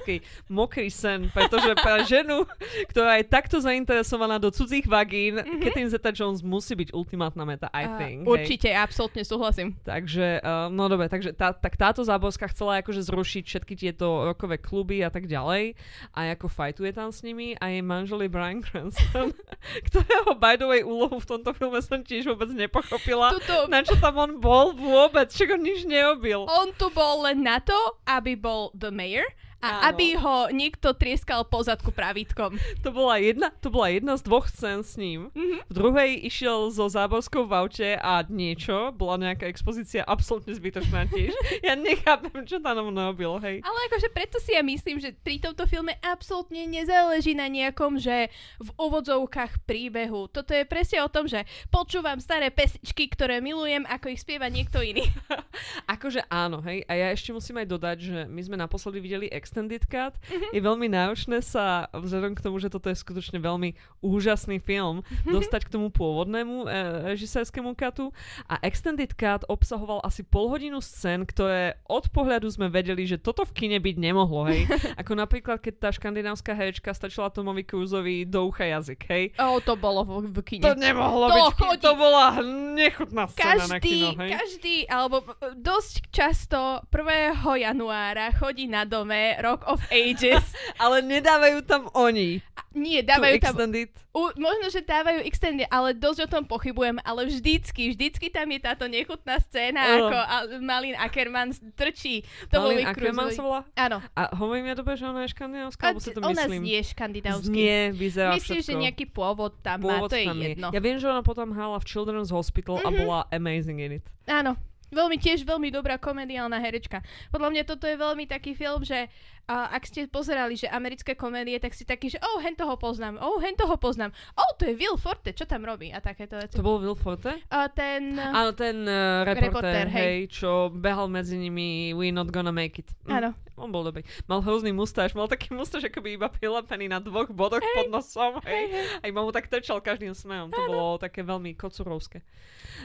záborský 0.00 0.16
mokrý 0.48 0.88
sen, 0.88 1.28
pretože 1.30 1.76
pre 1.76 2.02
ženu, 2.08 2.48
ktorá 2.90 3.20
je 3.20 3.24
takto 3.28 3.60
zainteresovaná 3.60 4.40
do 4.40 4.48
cudzích 4.48 4.88
vagín, 4.88 5.38
mm-hmm. 5.38 5.60
Catherine 5.60 5.92
Zeta-Jones 5.92 6.40
musí 6.40 6.72
byť 6.74 6.96
ultimátna 6.96 7.44
meta, 7.44 7.68
I 7.70 7.84
A 7.84 7.88
think. 8.00 8.24
hej. 8.24 8.30
Určite, 8.32 8.68
absolútne 8.72 9.22
súhlasím. 9.22 9.76
Takže, 9.84 10.40
uh, 10.40 10.72
no 10.72 10.88
dobre, 10.88 11.12
takže 11.12 11.36
tá, 11.36 11.52
tak 11.52 11.76
táto 11.76 12.00
záborská 12.00 12.48
chcela 12.50 12.80
akože 12.80 13.04
zrušiť 13.04 13.44
všetky 13.44 13.74
tieto 13.76 14.24
rokové 14.24 14.56
kluby 14.56 15.04
a 15.04 15.12
tak 15.12 15.28
ďalej 15.28 15.76
a 16.16 16.32
ako 16.32 16.48
fajtuje 16.48 16.90
tam 16.96 17.12
s 17.12 17.20
nimi 17.20 17.54
a 17.60 17.68
jej 17.68 17.84
manžel 17.84 18.24
je 18.24 18.30
Brian 18.32 18.64
Cranston, 18.64 19.36
ktorého 19.88 20.32
by 20.40 20.56
the 20.56 20.66
way 20.66 20.80
úlohu 20.80 21.20
v 21.20 21.28
tomto 21.28 21.52
filme 21.52 21.78
som 21.84 22.00
tiež 22.00 22.26
vôbec 22.32 22.50
nepochopila. 22.56 23.36
Tuto, 23.36 23.68
Na 23.68 23.84
čo 23.84 23.94
tam 24.00 24.16
on 24.16 24.32
bol 24.40 24.72
vôbec? 24.72 25.28
Čo 25.30 25.44
on 25.52 25.62
nič 25.62 25.84
nerobil? 25.84 26.46
on 26.48 26.72
tu 26.74 26.88
bol 26.90 27.26
len 27.26 27.42
na 27.44 27.60
to, 27.60 27.76
aby 28.06 28.34
bol 28.34 28.72
the 28.72 28.90
mayor 28.90 29.26
a 29.60 29.68
Áno. 29.68 29.92
aby 29.92 30.16
ho 30.16 30.36
niekto 30.50 30.92
trieskal 30.92 31.44
po 31.44 31.60
zadku 31.60 31.92
pravítkom. 31.92 32.56
To 32.80 32.90
bola 32.90 33.20
jedna, 33.20 33.52
to 33.60 33.68
bola 33.68 33.92
jedna 33.92 34.16
z 34.16 34.24
dvoch 34.24 34.48
scén 34.48 34.80
s 34.80 34.96
ním. 34.96 35.28
Mhm. 35.36 35.56
V 35.68 35.72
druhej 35.72 36.10
išiel 36.24 36.72
so 36.72 36.88
záborskou 36.88 37.44
v 37.44 37.52
aute 37.54 37.88
a 37.94 38.24
niečo, 38.24 38.90
bola 38.90 39.20
nejaká 39.20 39.46
expozícia 39.46 40.00
absolútne 40.02 40.52
zbytočná 40.52 41.06
tiež. 41.06 41.32
Ja 41.60 41.76
nechápem, 41.76 42.48
čo 42.48 42.56
tam 42.58 42.88
mnou 42.88 43.12
bylo, 43.12 43.36
hej. 43.38 43.60
Ale 43.60 43.78
akože 43.92 44.08
preto 44.10 44.40
si 44.40 44.56
ja 44.56 44.64
myslím, 44.64 44.96
že 44.96 45.12
pri 45.12 45.36
tomto 45.38 45.68
filme 45.68 45.92
absolútne 46.00 46.64
nezáleží 46.64 47.36
na 47.36 47.46
nejakom, 47.46 48.00
že 48.00 48.32
v 48.56 48.70
úvodzovkách 48.80 49.68
príbehu. 49.68 50.32
Toto 50.32 50.56
je 50.56 50.64
presne 50.64 51.04
o 51.04 51.12
tom, 51.12 51.28
že 51.28 51.44
počúvam 51.68 52.16
staré 52.16 52.48
pesničky, 52.48 53.12
ktoré 53.12 53.44
milujem, 53.44 53.84
ako 53.84 54.08
ich 54.08 54.24
spieva 54.24 54.48
niekto 54.48 54.80
iný. 54.80 55.04
Akože 55.94 56.24
áno, 56.32 56.64
hej. 56.64 56.80
A 56.88 56.96
ja 56.96 57.06
ešte 57.12 57.30
musím 57.30 57.60
aj 57.60 57.68
dodať, 57.68 57.96
že 58.00 58.18
my 58.24 58.40
sme 58.40 58.56
naposledy 58.56 58.98
videli 58.98 59.26
Extended 59.50 59.82
Cut. 59.84 60.14
Mhm. 60.22 60.54
Je 60.54 60.60
veľmi 60.62 60.86
náročné 60.86 61.42
sa, 61.42 61.90
vzhľadom 61.90 62.38
k 62.38 62.40
tomu, 62.40 62.56
že 62.56 62.70
toto 62.70 62.86
je 62.86 62.94
skutočne 62.94 63.36
veľmi 63.36 63.74
úžasný 64.00 64.62
film, 64.62 65.02
Mhm. 65.02 65.34
dostať 65.34 65.66
k 65.66 65.72
tomu 65.72 65.90
pôvodnému 65.90 66.54
e, 66.62 66.66
režisérskému 67.10 67.74
katu. 67.74 68.14
A 68.46 68.62
Extended 68.62 69.10
Cut 69.12 69.42
obsahoval 69.44 69.98
asi 70.02 70.22
pol 70.22 70.46
hodinu 70.48 70.78
scén, 70.78 71.26
ktoré 71.26 71.82
od 71.84 72.06
pohľadu 72.08 72.46
sme 72.46 72.70
vedeli, 72.70 73.02
že 73.04 73.18
toto 73.18 73.42
v 73.42 73.50
kine 73.52 73.78
byť 73.78 73.96
nemohlo, 73.98 74.46
hej. 74.46 74.70
Ako 75.02 75.12
napríklad, 75.12 75.58
keď 75.58 75.74
tá 75.76 75.88
škandinávska 75.90 76.54
herečka 76.54 76.94
stačila 76.94 77.26
Tomovi 77.26 77.66
Cruiseovi 77.66 78.22
do 78.24 78.46
ucha 78.46 78.70
jazyk, 78.70 79.00
hej. 79.08 79.24
O, 79.36 79.58
to 79.58 79.74
bolo 79.74 80.06
v, 80.06 80.30
v 80.30 80.38
kine. 80.46 80.62
To 80.62 80.78
nemohlo 80.78 81.26
To 81.26 81.34
byť, 81.34 81.44
chodí. 81.58 81.82
to 81.82 81.92
bola 81.98 82.24
nechutná 82.70 83.26
scéna 83.26 83.66
na 83.66 83.76
každý, 83.76 83.90
kino, 84.06 84.14
hej. 84.16 84.30
každý, 84.32 84.76
alebo 84.86 85.16
e, 85.18 85.58
dosť 85.58 85.94
často 86.08 86.58
1. 86.86 87.34
januára 87.60 88.30
chodí 88.32 88.64
na 88.64 88.84
dome 88.84 89.39
Rock 89.40 89.64
of 89.64 89.80
Ages. 89.88 90.44
Ale 90.82 91.00
nedávajú 91.00 91.60
tam 91.62 91.88
oni. 91.92 92.40
A 92.52 92.60
nie, 92.72 93.00
dávajú 93.00 93.36
tam, 93.36 93.54
extended. 93.56 93.90
u, 94.10 94.30
možno, 94.36 94.68
že 94.68 94.80
dávajú 94.80 95.20
extended, 95.22 95.66
ale 95.66 95.90
dosť 95.90 96.20
o 96.22 96.28
tom 96.28 96.44
pochybujem, 96.44 97.00
ale 97.00 97.26
vždycky, 97.26 97.90
vždycky 97.90 98.28
tam 98.28 98.46
je 98.46 98.60
táto 98.60 98.86
nechutná 98.86 99.40
scéna, 99.40 99.80
Áno. 99.80 100.06
ako 100.06 100.16
a, 100.16 100.36
Malin 100.60 100.94
Ackerman 100.94 101.50
trčí. 101.72 102.22
To 102.46 102.62
Malin 102.62 102.86
Ackerman 102.86 103.30
sa 103.30 103.42
volá? 103.42 103.60
Áno. 103.74 103.98
A 104.12 104.30
hovorím 104.32 104.66
ja 104.66 104.76
dobre, 104.76 104.94
že 104.94 105.02
ona 105.02 105.24
je 105.24 105.34
škandinávska, 105.34 105.82
alebo 105.82 105.98
si 105.98 106.10
to 106.10 106.20
ona 106.20 106.30
myslím? 106.38 106.60
znie 106.62 106.78
škandinávsky. 106.86 107.48
Znie, 107.48 107.76
vyzerá 107.90 108.30
Myslím, 108.32 108.54
všetko. 108.56 108.68
že 108.68 108.82
nejaký 108.86 109.04
pôvod 109.08 109.52
tam 109.58 109.78
má, 109.80 109.98
Pôvod 109.98 110.08
to 110.08 110.16
je 110.16 110.26
tam 110.26 110.36
je. 110.36 110.46
jedno. 110.48 110.68
Ja 110.70 110.80
viem, 110.80 110.96
že 110.96 111.06
ona 111.06 111.22
potom 111.22 111.50
hrala 111.50 111.76
v 111.76 111.84
Children's 111.84 112.30
Hospital 112.30 112.78
a 112.78 112.88
Mhm. 112.88 112.96
bola 112.96 113.20
amazing 113.30 113.78
in 113.78 113.98
it. 113.98 114.06
Áno. 114.24 114.54
Veľmi 114.90 115.16
tiež 115.22 115.46
veľmi 115.46 115.70
dobrá 115.70 115.96
komediálna 115.96 116.58
herečka. 116.58 117.02
Podľa 117.30 117.48
mňa 117.54 117.62
toto 117.66 117.86
je 117.86 117.94
veľmi 117.94 118.26
taký 118.26 118.58
film, 118.58 118.82
že 118.82 119.06
a, 119.46 119.72
ak 119.76 119.82
ste 119.86 120.10
pozerali, 120.10 120.58
že 120.58 120.68
americké 120.68 121.16
komédie, 121.16 121.56
tak 121.60 121.72
si 121.72 121.84
taký, 121.86 122.12
že 122.12 122.18
oh, 122.20 122.38
hen 122.42 122.56
toho 122.58 122.76
poznám, 122.76 123.16
oh, 123.20 123.38
hen 123.40 123.56
toho 123.56 123.76
poznám, 123.80 124.12
oh, 124.36 124.50
to 124.58 124.68
je 124.68 124.74
Will 124.76 124.98
Forte, 125.00 125.32
čo 125.32 125.48
tam 125.48 125.64
robí 125.64 125.92
a 125.94 126.02
takéto 126.02 126.36
veci. 126.36 126.58
To 126.58 126.64
bol 126.64 126.80
Will 126.82 126.98
Forte? 126.98 127.40
A 127.48 127.68
ten... 127.72 128.18
Áno, 128.18 128.52
ten 128.52 128.84
uh, 128.84 129.24
reporter, 129.24 129.48
Reportér, 129.50 129.86
hej. 129.90 130.04
hej, 130.04 130.18
čo 130.30 130.68
behal 130.70 131.08
medzi 131.08 131.38
nimi 131.38 131.92
We 131.96 132.10
not 132.10 132.28
gonna 132.34 132.52
make 132.52 132.82
it. 132.82 132.88
Mm, 133.06 133.14
Áno. 133.16 133.30
On 133.60 133.68
bol 133.68 133.84
dobrý. 133.84 134.00
Mal 134.24 134.40
hrozný 134.40 134.72
mustáž, 134.72 135.12
mal 135.12 135.28
taký 135.28 135.52
mustáž, 135.52 135.84
ako 135.92 136.00
by 136.00 136.16
iba 136.16 136.28
prilepený 136.32 136.88
na 136.88 136.96
dvoch 136.96 137.28
bodoch 137.28 137.60
pod 137.60 137.92
nosom, 137.92 138.40
hej. 138.48 138.72
A 139.04 139.04
iba 139.04 139.20
mu 139.20 139.28
tak 139.28 139.52
trčal 139.52 139.84
každým 139.84 140.16
smejom. 140.16 140.48
To 140.48 140.60
bolo 140.64 140.96
také 140.96 141.20
veľmi 141.20 141.52
kocurovské. 141.60 142.24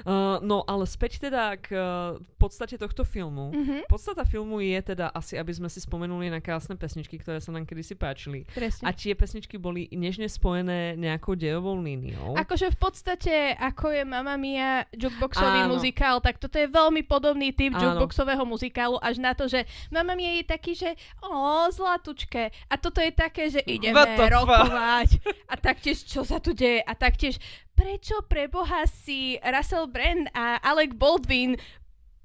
Uh, 0.03 0.43
no, 0.43 0.67
ale 0.67 0.83
späť 0.83 1.23
teda 1.23 1.55
k 1.55 1.71
uh, 1.71 2.19
podstate 2.35 2.75
tohto 2.75 3.07
filmu. 3.07 3.55
Mhm, 3.55 3.87
Podstata 3.87 4.27
filmu 4.27 4.59
je 4.59 4.75
teda 4.83 5.07
asi, 5.15 5.39
aby 5.39 5.55
sme 5.55 5.71
si 5.71 5.79
spomenuli 5.79 6.27
na 6.27 6.43
krásne 6.45 6.77
pesničky, 6.77 7.17
ktoré 7.17 7.41
sa 7.41 7.49
nám 7.49 7.65
kedysi 7.65 7.97
páčili. 7.97 8.45
presne. 8.53 8.85
A 8.85 8.93
tie 8.93 9.17
pesničky 9.17 9.57
boli 9.57 9.89
nežne 9.89 10.29
spojené 10.29 10.93
nejakou 10.93 11.33
dejovou 11.33 11.73
líniou. 11.81 12.37
Akože 12.37 12.69
v 12.69 12.77
podstate, 12.77 13.33
ako 13.57 13.89
je 13.89 14.03
Mamma 14.05 14.37
Mia 14.37 14.85
jukeboxový 14.93 15.65
Áno. 15.65 15.73
muzikál, 15.73 16.21
tak 16.21 16.37
toto 16.37 16.61
je 16.61 16.69
veľmi 16.69 17.01
podobný 17.01 17.49
typ 17.49 17.73
Áno. 17.73 17.97
jukeboxového 17.97 18.45
muzikálu, 18.45 19.01
až 19.01 19.17
na 19.17 19.33
to, 19.33 19.49
že 19.49 19.65
Mamma 19.89 20.13
Mia 20.13 20.37
je 20.37 20.45
taký, 20.45 20.77
že 20.77 20.93
o, 21.25 21.65
zlatučke. 21.73 22.53
A 22.69 22.75
toto 22.77 23.01
je 23.01 23.09
také, 23.09 23.49
že 23.49 23.65
ideme 23.65 23.97
rokovať. 24.13 25.17
A 25.49 25.57
taktiež, 25.57 26.05
čo 26.05 26.21
sa 26.21 26.37
tu 26.37 26.53
deje? 26.53 26.85
A 26.85 26.93
taktiež, 26.93 27.41
prečo 27.73 28.21
pre 28.29 28.45
Boha 28.51 28.85
si 28.85 29.39
Russell 29.41 29.87
Brand 29.89 30.29
a 30.35 30.61
Alec 30.61 30.93
Baldwin 30.93 31.55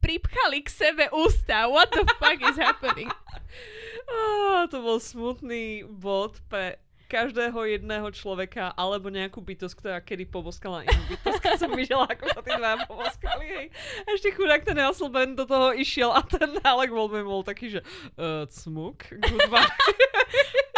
pripchali 0.00 0.64
k 0.64 0.68
sebe 0.68 1.04
ústa? 1.12 1.68
What 1.68 1.92
the 1.92 2.08
fuck 2.18 2.40
is 2.40 2.56
happening? 2.56 3.12
Á, 4.10 4.66
to 4.66 4.82
bol 4.82 4.98
smutný 4.98 5.86
bod 5.86 6.40
pre 6.50 6.80
každého 7.10 7.58
jedného 7.66 8.06
človeka 8.14 8.70
alebo 8.78 9.10
nejakú 9.10 9.42
bytosť, 9.42 9.74
ktorá 9.74 9.98
kedy 9.98 10.30
poboskala 10.30 10.86
inú 10.86 11.02
bytosť, 11.10 11.38
keď 11.42 11.54
som 11.58 11.70
videla, 11.74 12.06
ako 12.06 12.24
sa 12.30 12.40
tí 12.40 12.54
dva 12.54 12.86
poboskali. 12.86 13.46
Hej. 13.50 13.66
Ešte 14.06 14.30
chudák 14.38 14.62
ten 14.62 14.78
Russell 14.78 15.10
Brand 15.10 15.34
do 15.34 15.42
toho 15.42 15.74
išiel 15.74 16.14
a 16.14 16.22
ten 16.22 16.54
Alec 16.62 16.94
Baldwin 16.94 17.26
bol 17.26 17.42
taký, 17.42 17.74
že 17.74 17.80
uh, 18.14 18.46
cmuk, 18.46 19.10
goodbye. 19.10 19.66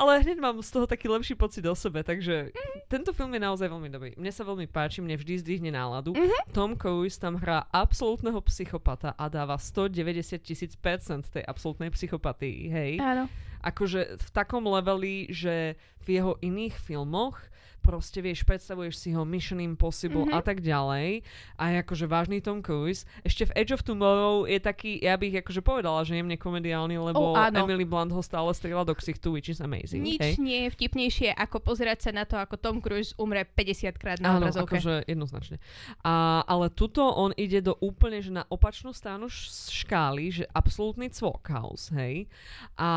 Ale 0.00 0.22
hneď 0.22 0.38
mám 0.40 0.56
z 0.62 0.70
toho 0.70 0.86
taký 0.86 1.08
lepší 1.08 1.34
pocit 1.34 1.64
o 1.66 1.74
sebe, 1.74 2.00
takže 2.00 2.54
tento 2.88 3.12
film 3.12 3.32
je 3.34 3.42
naozaj 3.42 3.68
veľmi 3.68 3.90
dobrý. 3.90 4.10
Mne 4.16 4.32
sa 4.32 4.42
veľmi 4.46 4.66
páči, 4.70 5.04
mne 5.04 5.16
vždy 5.18 5.40
zdvihne 5.42 5.70
náladu. 5.74 6.14
Mhm. 6.14 6.54
Tom 6.54 6.74
Cruise 6.76 7.20
tam 7.20 7.36
hrá 7.36 7.66
absolútneho 7.70 8.40
psychopata 8.48 9.14
a 9.14 9.28
dáva 9.28 9.58
190 9.60 10.40
tisíc 10.40 10.72
percent 10.76 11.26
tej 11.28 11.44
absolútnej 11.44 11.90
psychopatii, 11.92 12.70
hej. 12.70 12.92
Áno. 12.98 13.28
Akože 13.60 14.16
v 14.16 14.28
takom 14.32 14.64
leveli, 14.64 15.28
že 15.28 15.76
v 16.00 16.16
jeho 16.16 16.32
iných 16.40 16.80
filmoch 16.80 17.36
proste 17.80 18.20
vieš, 18.20 18.42
predstavuješ 18.42 18.94
si 18.94 19.10
ho 19.10 19.22
Mission 19.22 19.58
Impossible 19.58 20.22
Mhm. 20.22 20.32
a 20.32 20.40
tak 20.40 20.60
ďalej. 20.60 21.24
A 21.54 21.62
je 21.66 21.76
akože 21.80 22.06
vážny 22.06 22.38
Tom 22.38 22.60
Cruise. 22.60 23.02
Ešte 23.20 23.44
v 23.44 23.56
Edge 23.56 23.72
of 23.72 23.80
Tomorrow 23.80 24.44
je 24.44 24.58
taký, 24.58 24.98
ja 24.98 25.14
bych 25.14 25.40
akože 25.40 25.60
povedala, 25.60 26.00
že 26.02 26.14
jemne 26.14 26.36
komediálny, 26.36 26.96
lebo 26.96 27.32
Oh, 27.32 27.36
áno. 27.36 27.62
Emily 27.62 27.82
Blunt 27.82 28.08
ho 28.08 28.20
stále 28.20 28.48
strieľa 28.50 28.84
do 28.84 28.92
ksichtu, 28.92 29.30
which 29.30 29.48
is 29.48 29.58
amazing. 29.58 30.00
Nič 30.02 30.20
hej. 30.20 30.32
nie 30.36 30.64
je 30.64 30.72
vtipnejšie, 30.72 31.32
ako 31.32 31.58
pozerať 31.58 31.98
sa 32.02 32.10
na 32.12 32.22
to, 32.22 32.36
ako 32.36 32.54
Tom 32.54 32.78
Cruise 32.78 33.16
umre 33.16 33.44
50 33.44 33.96
krát 33.96 34.18
na 34.18 34.32
Áno, 34.32 34.44
obrazovke. 34.44 34.76
akože 34.76 35.04
jednoznačne. 35.04 35.56
A, 36.00 36.12
ale 36.42 36.68
tuto 36.68 37.02
on 37.02 37.32
ide 37.34 37.60
do 37.60 37.74
úplne, 37.78 38.18
že 38.18 38.30
na 38.30 38.44
opačnú 38.46 38.90
stranu 38.90 39.26
škály, 39.30 40.30
že 40.30 40.44
absolútny 40.50 41.08
cvokhaus, 41.08 41.88
hej. 41.92 42.26
A 42.74 42.90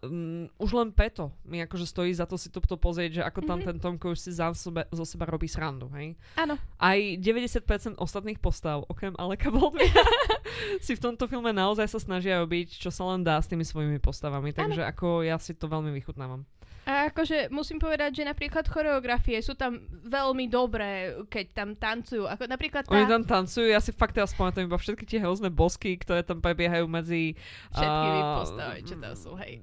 um, 0.00 0.50
už 0.56 0.70
len 0.74 0.88
preto 0.90 1.30
mi 1.42 1.58
akože 1.58 1.84
stojí 1.84 2.10
za 2.10 2.24
to 2.24 2.34
si 2.34 2.48
to, 2.48 2.58
to 2.58 2.76
pozrieť, 2.76 3.10
že 3.14 3.22
ako 3.22 3.40
tam 3.42 3.58
Mhm. 3.58 3.64
ten 3.64 3.76
Tom 3.78 3.96
Cruise 3.96 4.17
si 4.18 4.34
za 4.34 4.50
sebe, 4.52 4.84
zo 4.90 5.04
seba 5.06 5.24
robí 5.24 5.46
srandu, 5.46 5.86
hej. 5.94 6.18
Áno. 6.34 6.58
Aj 6.76 6.98
90% 6.98 7.96
ostatných 7.96 8.42
postav, 8.42 8.82
okrem 8.90 9.14
Aleka 9.16 9.48
Baldwina, 9.54 10.04
si 10.84 10.98
v 10.98 11.02
tomto 11.02 11.30
filme 11.30 11.54
naozaj 11.54 11.86
sa 11.86 12.02
snažia 12.02 12.42
robiť, 12.42 12.76
čo 12.82 12.90
sa 12.90 13.08
len 13.14 13.22
dá 13.22 13.38
s 13.38 13.46
tými 13.46 13.62
svojimi 13.62 14.02
postavami. 14.02 14.50
Takže 14.50 14.82
ako 14.82 15.22
ja 15.22 15.38
si 15.38 15.54
to 15.54 15.70
veľmi 15.70 15.94
vychutnávam. 15.94 16.42
A 16.88 17.12
akože 17.12 17.52
musím 17.52 17.76
povedať, 17.76 18.16
že 18.16 18.22
napríklad 18.24 18.64
choreografie 18.64 19.36
sú 19.44 19.52
tam 19.52 19.76
veľmi 20.08 20.48
dobré, 20.48 21.12
keď 21.28 21.46
tam 21.52 21.68
tancujú. 21.76 22.24
Ako 22.24 22.48
napríklad 22.48 22.88
tá... 22.88 22.96
Oni 22.96 23.04
tam 23.04 23.28
tancujú, 23.28 23.68
ja 23.68 23.76
si 23.76 23.92
fakt 23.92 24.16
teraz 24.16 24.32
pamätám 24.32 24.64
iba 24.64 24.80
všetky 24.80 25.04
tie 25.04 25.20
hrozné 25.20 25.52
bosky, 25.52 26.00
ktoré 26.00 26.24
tam 26.24 26.40
prebiehajú 26.40 26.88
medzi 26.88 27.36
Všetkými 27.76 28.20
a, 28.24 28.28
postavami, 28.40 28.80
čo 28.88 28.94
tam 28.96 29.12
sú, 29.12 29.36
hej. 29.36 29.60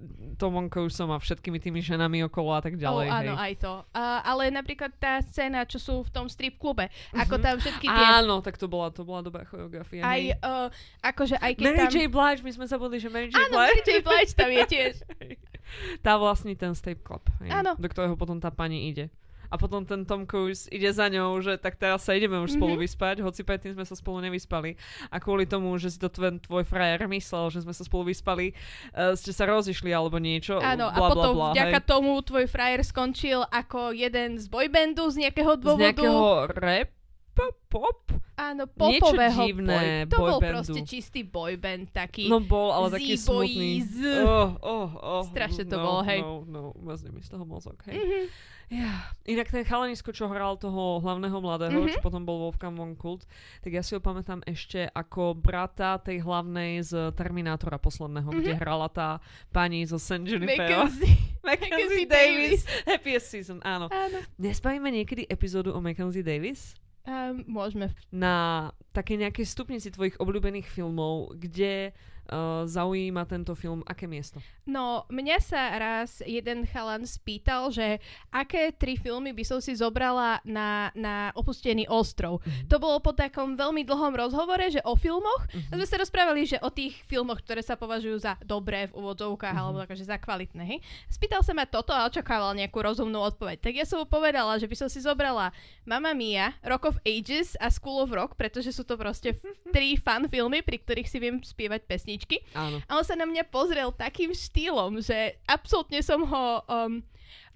Cruiseom 0.69 1.09
a 1.09 1.17
všetkými 1.17 1.57
tými 1.57 1.81
ženami 1.81 2.29
okolo 2.29 2.53
a 2.53 2.61
tak 2.61 2.77
ďalej. 2.77 3.07
oh, 3.09 3.17
áno, 3.17 3.33
hej. 3.33 3.41
aj 3.41 3.53
to. 3.57 3.73
A, 3.97 4.21
ale 4.21 4.53
napríklad 4.53 4.93
tá 5.01 5.17
scéna, 5.25 5.65
čo 5.65 5.81
sú 5.81 6.05
v 6.05 6.11
tom 6.13 6.29
strip 6.29 6.61
klube, 6.61 6.93
ako 7.09 7.41
Mhm. 7.41 7.41
tam 7.41 7.55
všetky 7.57 7.87
tie... 7.89 8.05
Áno, 8.21 8.45
tak 8.45 8.61
to 8.61 8.69
bola, 8.69 8.93
to 8.93 9.01
bola 9.01 9.25
dobrá 9.25 9.49
choreografia. 9.49 10.05
Aj, 10.05 10.21
uh, 10.45 10.67
akože 11.01 11.41
aj 11.41 11.51
keď 11.57 11.65
Mary 11.65 11.79
tam... 11.81 11.89
J. 11.89 11.97
Blige, 12.05 12.41
my 12.45 12.51
sme 12.53 12.65
zabudli, 12.69 13.01
že 13.01 13.09
Mary 13.09 13.33
J. 13.33 13.39
Áno, 13.41 13.57
Blige. 13.57 13.65
Mary 13.65 13.81
J. 13.81 13.89
Blige 14.05 14.33
tam 14.37 14.49
je 14.53 14.63
tiež. 14.69 14.93
tá 15.99 16.15
vlastní 16.15 16.53
ten 16.53 16.71
strip 16.71 17.01
club, 17.01 17.23
hej, 17.39 17.51
Áno. 17.51 17.73
do 17.73 17.85
ktorého 17.85 18.13
potom 18.13 18.37
tá 18.37 18.49
pani 18.49 18.87
ide. 18.87 19.09
A 19.45 19.61
potom 19.61 19.85
ten 19.85 20.01
Tom 20.03 20.25
Cruise 20.25 20.65
ide 20.67 20.89
za 20.89 21.05
ňou, 21.05 21.37
že 21.37 21.55
tak 21.55 21.77
teraz 21.77 22.01
sa 22.01 22.11
ideme 22.11 22.41
už 22.41 22.57
spolu 22.57 22.75
Mhm. 22.75 22.81
vyspať, 22.81 23.15
hoci 23.21 23.45
predtým 23.45 23.71
sme 23.71 23.85
sa 23.85 23.93
spolu 23.93 24.17
nevyspali. 24.19 24.73
A 25.07 25.21
kvôli 25.21 25.45
tomu, 25.45 25.69
že 25.75 25.89
si 25.89 26.01
to 26.01 26.09
tvoj, 26.09 26.41
tvoj 26.41 26.65
frajer 26.65 27.05
myslel, 27.05 27.49
že 27.49 27.61
sme 27.61 27.69
sa 27.69 27.85
spolu 27.85 28.09
vyspali, 28.09 28.57
uh, 28.91 29.13
ste 29.13 29.29
sa 29.29 29.45
rozišli 29.45 29.93
alebo 29.93 30.17
niečo. 30.17 30.57
Áno, 30.57 30.89
a 30.89 30.97
bla, 30.97 31.07
potom 31.07 31.31
bla, 31.31 31.41
bla, 31.43 31.49
vďaka 31.53 31.77
hej. 31.77 31.87
tomu 31.87 32.17
tvoj 32.19 32.45
frajer 32.47 32.81
skončil 32.81 33.45
ako 33.45 33.93
jeden 33.93 34.35
z 34.35 34.49
boybandu 34.49 35.05
z 35.07 35.15
nejakého 35.23 35.53
Z 35.53 35.61
dôvodu. 35.61 35.83
nejakého 35.85 36.25
rap, 36.51 36.89
pop, 37.35 37.99
Áno, 38.35 38.67
Niečo 38.67 39.15
popového 39.15 39.41
divné 39.47 40.03
boy. 40.03 40.11
To 40.11 40.17
bol 40.19 40.39
proste 40.43 40.79
čistý 40.83 41.23
boyband 41.23 41.87
taký. 41.95 42.27
No 42.27 42.43
bol, 42.43 42.67
ale 42.75 42.91
taký 42.91 43.15
smutný. 43.15 43.79
Z-boys. 43.87 44.27
Oh, 44.27 44.49
oh, 44.59 44.89
oh. 44.99 45.23
Strašne 45.31 45.63
to 45.63 45.79
no, 45.79 45.83
bolo, 45.83 45.99
hej. 46.03 46.19
No, 46.19 46.43
no, 46.43 46.61
mazne 46.83 47.15
mi 47.15 47.23
z 47.23 47.31
toho 47.31 47.47
mozog, 47.47 47.79
hej. 47.87 47.95
Mhm. 47.95 48.19
Ja. 48.65 49.13
Inak 49.29 49.53
ten 49.53 49.61
chalanisko, 49.61 50.09
čo 50.09 50.25
hral 50.25 50.57
toho 50.57 50.97
hlavného 50.99 51.37
mladého, 51.37 51.85
Mhm. 51.85 51.95
čo 51.95 51.99
potom 52.01 52.25
bol 52.25 52.49
Wolfgang 52.49 52.73
von 52.75 52.97
Kult, 52.97 53.23
tak 53.61 53.71
ja 53.71 53.85
si 53.85 53.93
ho 53.93 54.01
pamätám 54.01 54.41
ešte 54.43 54.89
ako 54.89 55.37
brata 55.37 56.01
tej 56.01 56.25
hlavnej 56.25 56.81
z 56.81 57.13
Terminátora 57.13 57.77
posledného, 57.77 58.25
kde 58.35 58.57
Mhm. 58.57 58.59
hrala 58.59 58.89
tá 58.89 59.21
pani 59.53 59.85
zo 59.85 59.95
St. 60.01 60.25
Juniper. 60.27 60.65
Mackenzie. 60.91 61.13
Mackenzie 61.45 61.71
Mackenzie 61.71 62.07
Davis. 62.09 62.59
Happiest 62.89 63.27
season, 63.29 63.61
áno. 63.61 63.85
Áno. 63.93 64.17
Nespavíme 64.41 64.89
niekedy 64.89 65.29
epizódu 65.29 65.71
o 65.71 65.79
Mackenzie 65.79 66.25
Davis? 66.25 66.73
Um, 67.05 67.45
môžeme. 67.45 67.93
Na 68.09 68.69
takej 68.97 69.21
nejakej 69.21 69.45
stupnici 69.45 69.93
tvojich 69.93 70.17
obľúbených 70.17 70.65
filmov, 70.65 71.37
kde 71.37 71.93
uh, 72.27 72.65
zaujíma 72.65 73.25
tento 73.25 73.53
film 73.53 73.85
aké 73.85 74.05
miesto? 74.05 74.41
No, 74.65 75.05
mňa 75.07 75.37
sa 75.39 75.61
raz 75.77 76.25
jeden 76.25 76.65
chalan 76.65 77.05
spýtal, 77.05 77.69
že 77.69 78.01
aké 78.33 78.73
tri 78.73 78.97
filmy 78.97 79.29
by 79.29 79.45
som 79.45 79.59
si 79.61 79.77
zobrala 79.77 80.41
na, 80.41 80.89
na 80.97 81.29
opustený 81.33 81.85
ostrov. 81.85 82.41
Mhm. 82.41 82.67
To 82.69 82.81
bolo 82.81 82.97
po 82.97 83.13
takom 83.13 83.53
veľmi 83.53 83.85
dlhom 83.85 84.17
rozhovore, 84.17 84.65
že 84.67 84.81
o 84.81 84.97
filmoch. 84.97 85.45
Mhm. 85.53 85.69
A 85.69 85.73
sme 85.77 85.85
sa 85.85 86.01
rozprávali, 86.01 86.49
že 86.49 86.57
o 86.59 86.73
tých 86.73 86.97
filmoch, 87.05 87.45
ktoré 87.45 87.61
sa 87.61 87.77
považujú 87.77 88.17
za 88.17 88.33
dobré 88.41 88.89
v 88.89 88.97
úvodzovkách, 88.97 89.53
Mhm. 89.53 89.61
alebo 89.61 89.77
akože 89.85 90.09
za 90.09 90.17
kvalitné. 90.17 90.63
Hej. 90.65 90.79
Spýtal 91.07 91.45
sa 91.45 91.53
ma 91.53 91.69
toto 91.69 91.93
a 91.93 92.09
očakával 92.09 92.57
nejakú 92.57 92.81
rozumnú 92.81 93.21
odpoveď. 93.21 93.61
Tak 93.61 93.73
ja 93.75 93.85
som 93.85 94.01
mu 94.01 94.07
povedala, 94.09 94.57
že 94.57 94.65
by 94.65 94.75
som 94.75 94.89
si 94.89 94.97
zobrala 94.97 95.53
Mamma 95.85 96.17
Mia, 96.17 96.57
Rock 96.65 96.89
of 96.89 96.97
Ages 97.05 97.53
a 97.61 97.69
School 97.69 98.01
of 98.01 98.09
Rock, 98.09 98.33
pretože 98.33 98.73
sú 98.73 98.81
to 98.81 98.97
proste 98.97 99.37
tri 99.75 99.93
fun 99.93 100.25
filmy, 100.25 100.65
pri 100.65 100.81
ktorých 100.81 101.05
si 101.05 101.17
viem 101.21 101.37
spievať 101.37 101.85
pesničky. 101.85 102.14
Áno. 102.53 102.79
A 102.85 102.91
on 102.95 103.03
sa 103.03 103.13
na 103.13 103.23
mňa 103.23 103.43
pozrel 103.45 103.91
takým 103.91 104.31
štýlom, 104.31 104.99
že 104.99 105.35
absolútne 105.43 105.99
som 105.99 106.21
ho 106.21 106.43
um, 106.65 107.03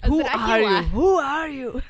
Who 0.04 0.20
are 0.20 0.60
you? 0.60 0.68
zradila. 0.68 0.80
Who 0.90 1.10
are 1.16 1.50
you? 1.50 1.70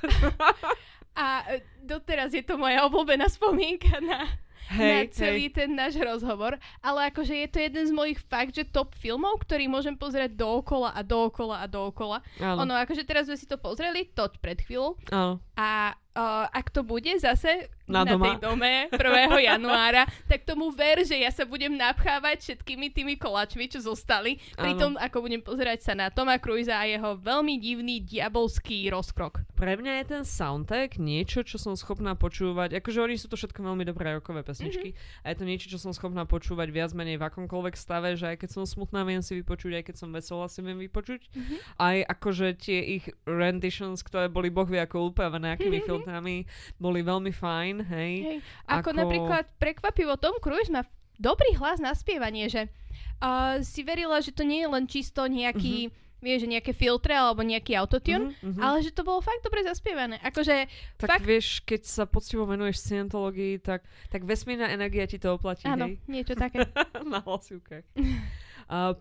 A 1.16 1.44
doteraz 1.84 2.32
je 2.32 2.40
to 2.42 2.56
moja 2.56 2.88
obľúbená 2.88 3.28
spomienka 3.28 4.00
na, 4.00 4.24
na 4.72 5.04
Hej, 5.04 5.12
celý 5.12 5.52
hej. 5.52 5.56
ten 5.58 5.70
náš 5.76 6.00
rozhovor. 6.00 6.56
Ale 6.80 7.12
akože 7.12 7.36
je 7.36 7.48
to 7.50 7.60
jeden 7.60 7.84
z 7.84 7.92
mojich 7.92 8.20
fakt, 8.24 8.56
že 8.56 8.64
top 8.64 8.96
filmov, 8.96 9.44
ktorý 9.44 9.68
môžem 9.68 10.00
pozerať 10.00 10.40
dookola 10.40 10.96
a 10.96 11.02
dookola 11.04 11.60
a 11.60 11.68
dookola. 11.68 12.24
Áno, 12.40 12.64
Ono, 12.64 12.72
akože 12.72 13.04
teraz 13.04 13.28
sme 13.28 13.36
si 13.36 13.44
to 13.46 13.60
pozreli, 13.60 14.08
to 14.16 14.32
pred 14.40 14.64
chvíľou. 14.64 14.96
áno. 15.12 15.44
A 15.60 15.92
uh, 16.16 16.50
ak 16.50 16.74
to 16.74 16.82
bude 16.82 17.10
zase 17.20 17.70
Na 17.90 18.06
na, 18.06 18.14
doma. 18.16 18.26
tej 18.34 18.36
dome 18.42 18.74
1. 18.94 18.98
januára, 19.54 20.06
tak 20.30 20.46
tomu 20.46 20.70
ver, 20.70 21.02
že 21.06 21.18
ja 21.18 21.34
sa 21.34 21.46
budem 21.46 21.74
napchávať 21.74 22.46
všetkými 22.46 22.94
tými 22.94 23.18
koláčmi, 23.18 23.66
čo 23.66 23.82
zostali, 23.82 24.38
pri 24.54 24.78
tom, 24.78 24.94
ako 24.98 25.26
budem 25.26 25.42
pozerať 25.42 25.86
sa 25.86 25.94
na 25.98 26.14
Toma 26.14 26.38
Cruisa 26.38 26.78
a 26.78 26.86
jeho 26.86 27.18
veľmi 27.18 27.58
divný 27.58 28.02
diabolský 28.06 28.90
rozkrok. 28.94 29.42
Pre 29.58 29.74
mňa 29.74 29.94
je 30.02 30.06
ten 30.06 30.24
soundtrack 30.24 31.02
niečo, 31.02 31.42
čo 31.42 31.58
som 31.58 31.74
schopná 31.74 32.14
počúvať. 32.14 32.78
Akože 32.78 33.02
oni 33.02 33.16
sú 33.18 33.28
to 33.28 33.36
všetko 33.36 33.60
veľmi 33.60 33.84
dobré 33.84 34.14
rokové 34.16 34.46
pesničky. 34.46 34.94
Mm-hmm. 34.94 35.24
A 35.26 35.34
je 35.34 35.36
to 35.36 35.44
niečo, 35.50 35.68
čo 35.68 35.82
som 35.82 35.92
schopná 35.92 36.24
počúvať 36.30 36.70
viac 36.70 36.92
menej 36.94 37.18
v 37.18 37.28
akomkoľvek 37.28 37.76
stave, 37.76 38.14
že 38.16 38.36
aj 38.36 38.46
keď 38.46 38.50
som 38.54 38.64
smutná, 38.70 39.02
viem 39.04 39.26
si 39.26 39.36
vypočuť, 39.42 39.82
aj 39.82 39.84
keď 39.90 39.96
som 39.98 40.10
veselá, 40.14 40.46
si 40.48 40.62
viem 40.62 40.78
vypočuť. 40.78 41.22
Mhm. 41.34 41.56
Aj 41.82 41.98
akože 42.06 42.48
tie 42.62 42.80
ich 43.02 43.06
renditions, 43.26 44.00
ktoré 44.06 44.30
boli 44.30 44.54
boh 44.54 44.70
vie 44.70 44.80
ako 44.80 45.12
upravené, 45.12 45.58
akými 45.58 45.82
filtrami, 46.00 46.38
boli 46.76 47.00
veľmi 47.02 47.30
fajn, 47.30 47.76
hej. 47.86 48.14
Hej. 48.22 48.38
Ako, 48.66 48.92
Ako- 48.92 48.98
napríklad 48.98 49.44
prekvapivo 49.56 50.16
Tom 50.16 50.40
Cruise 50.40 50.68
má 50.68 50.88
dobrý 51.16 51.52
hlas 51.56 51.78
na 51.78 51.92
spievanie, 51.92 52.48
že 52.48 52.72
uh, 53.20 53.60
si 53.60 53.84
verila, 53.84 54.20
že 54.20 54.32
to 54.32 54.42
nie 54.42 54.64
je 54.64 54.70
len 54.70 54.86
čisto 54.86 55.24
nejaký, 55.24 55.92
mm-hmm. 55.92 56.20
vieš, 56.20 56.42
nejaké 56.48 56.72
filtre 56.72 57.12
alebo 57.12 57.44
nejaký 57.44 57.76
autotune, 57.76 58.36
Mhm, 58.40 58.56
mhm. 58.56 58.60
ale 58.60 58.84
že 58.84 58.92
to 58.92 59.04
bolo 59.04 59.20
fakt 59.20 59.44
dobre 59.44 59.64
zaspievané. 59.64 60.20
Akože 60.20 60.68
Tak 60.96 61.08
fakt, 61.08 61.24
vieš, 61.24 61.60
keď 61.64 61.82
sa 61.84 62.04
poctivo 62.04 62.44
venuješ 62.44 62.80
scientológii, 62.82 63.60
tak, 63.60 63.84
tak 64.08 64.24
vesmírna 64.24 64.68
energia 64.68 65.04
ti 65.06 65.16
to 65.16 65.36
oplatí, 65.36 65.68
áno, 65.68 65.92
hej? 65.92 66.00
niečo 66.08 66.36
také. 66.36 66.64
na 67.04 67.20
hlasivkách. 67.20 67.84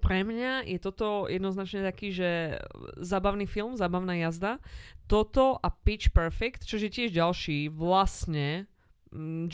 Pre 0.00 0.18
mňa 0.24 0.64
je 0.64 0.78
toto 0.80 1.28
jednoznačne 1.28 1.84
taký, 1.84 2.08
že 2.08 2.56
zábavný 2.96 3.44
film, 3.44 3.76
zábavná 3.76 4.16
jazda. 4.16 4.64
Toto 5.04 5.60
a 5.60 5.68
Pitch 5.68 6.08
Perfect, 6.16 6.64
čo 6.64 6.80
je 6.80 6.88
tiež 6.88 7.12
ďalší 7.12 7.68
vlastne 7.68 8.64
mm, 9.10 9.48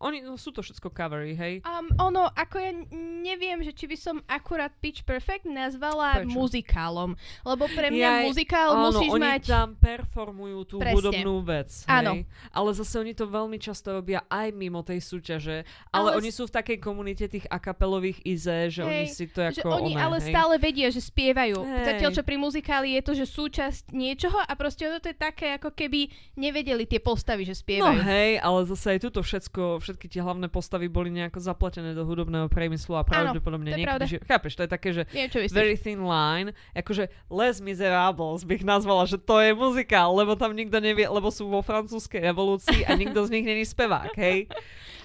Oni, 0.00 0.18
no, 0.24 0.40
sú 0.40 0.50
to 0.50 0.64
všetko 0.64 0.88
covery, 0.90 1.36
hej? 1.36 1.60
Um, 1.62 1.88
ono, 2.00 2.26
ako 2.32 2.56
ja 2.56 2.72
neviem, 3.20 3.60
že 3.60 3.76
či 3.76 3.84
by 3.84 3.96
som 3.98 4.16
akurát 4.24 4.72
Pitch 4.80 5.04
Perfect 5.04 5.44
nazvala 5.44 6.24
Prečo? 6.24 6.32
muzikálom. 6.32 7.12
Lebo 7.44 7.64
pre 7.68 7.92
mňa 7.92 8.08
Jaj, 8.08 8.24
muzikál 8.24 8.68
Áno, 8.72 8.88
musíš 8.90 9.10
oni 9.12 9.28
mať... 9.28 9.42
tam 9.44 9.68
performujú 9.76 10.58
tú 10.64 10.76
Presne. 10.80 10.94
hudobnú 10.96 11.34
vec, 11.44 11.70
hej? 11.84 11.92
Áno. 11.92 12.12
Ale 12.50 12.70
zase 12.72 12.94
oni 12.96 13.12
to 13.12 13.28
veľmi 13.28 13.58
často 13.60 13.92
robia 13.92 14.24
aj 14.32 14.48
mimo 14.56 14.80
tej 14.80 15.04
súťaže. 15.04 15.68
Ale, 15.92 16.16
Ale 16.16 16.24
oni 16.24 16.30
sú 16.32 16.48
v 16.48 16.52
takej 16.56 16.78
komunite 16.80 17.28
tých 17.28 17.44
akapelových 17.50 18.24
ize, 18.24 18.72
že 18.72 18.82
Hej, 18.82 18.88
oni 18.88 19.06
si 19.12 19.24
to 19.28 19.40
že 19.52 19.60
ako 19.60 19.68
oni 19.84 19.92
oné, 19.94 20.00
ale 20.00 20.16
hej? 20.22 20.32
stále 20.32 20.54
vedia, 20.56 20.88
že 20.88 21.02
spievajú. 21.04 21.58
Hej. 21.60 21.84
Zatiaľ, 21.84 22.10
čo 22.14 22.22
pri 22.24 22.36
muzikáli 22.40 22.88
je 22.96 23.02
to, 23.04 23.12
že 23.12 23.26
súčasť 23.28 23.92
niečoho 23.92 24.38
a 24.40 24.52
proste 24.56 24.88
ono 24.88 24.98
to 25.02 25.12
je 25.12 25.18
také, 25.18 25.58
ako 25.60 25.74
keby 25.74 26.08
nevedeli 26.38 26.86
tie 26.88 27.02
postavy, 27.02 27.44
že 27.44 27.52
No 27.58 27.60
spievajú. 27.60 28.00
hej, 28.06 28.30
ale 28.38 28.58
zase 28.64 28.77
aj 28.86 28.98
tuto 29.02 29.20
všetko, 29.24 29.82
všetky 29.82 30.06
tie 30.06 30.20
hlavné 30.22 30.46
postavy 30.46 30.86
boli 30.86 31.10
nejako 31.10 31.42
zapletené 31.42 31.96
do 31.96 32.06
hudobného 32.06 32.46
priemyslu 32.46 32.94
a 32.94 33.02
pravdepodobne 33.02 33.74
je 33.74 33.76
niekedy, 33.82 34.06
že, 34.06 34.18
chápeš, 34.22 34.54
to 34.54 34.62
je 34.66 34.70
také, 34.70 34.88
že 34.94 35.02
Viem, 35.10 35.28
čo 35.32 35.42
very 35.50 35.74
thin 35.74 36.04
line, 36.04 36.54
akože 36.76 37.10
Les 37.32 37.56
Miserables 37.58 38.46
bych 38.46 38.62
nazvala, 38.62 39.08
že 39.08 39.18
to 39.18 39.40
je 39.42 39.56
muzikál, 39.56 40.14
lebo 40.14 40.38
tam 40.38 40.54
nikto 40.54 40.78
nevie, 40.78 41.08
lebo 41.08 41.32
sú 41.32 41.50
vo 41.50 41.64
francúzskej 41.64 42.22
revolúcii 42.30 42.86
a 42.86 42.94
nikto 42.94 43.24
z 43.26 43.32
nich 43.34 43.46
není 43.48 43.64
spevák, 43.66 44.14
hej? 44.14 44.46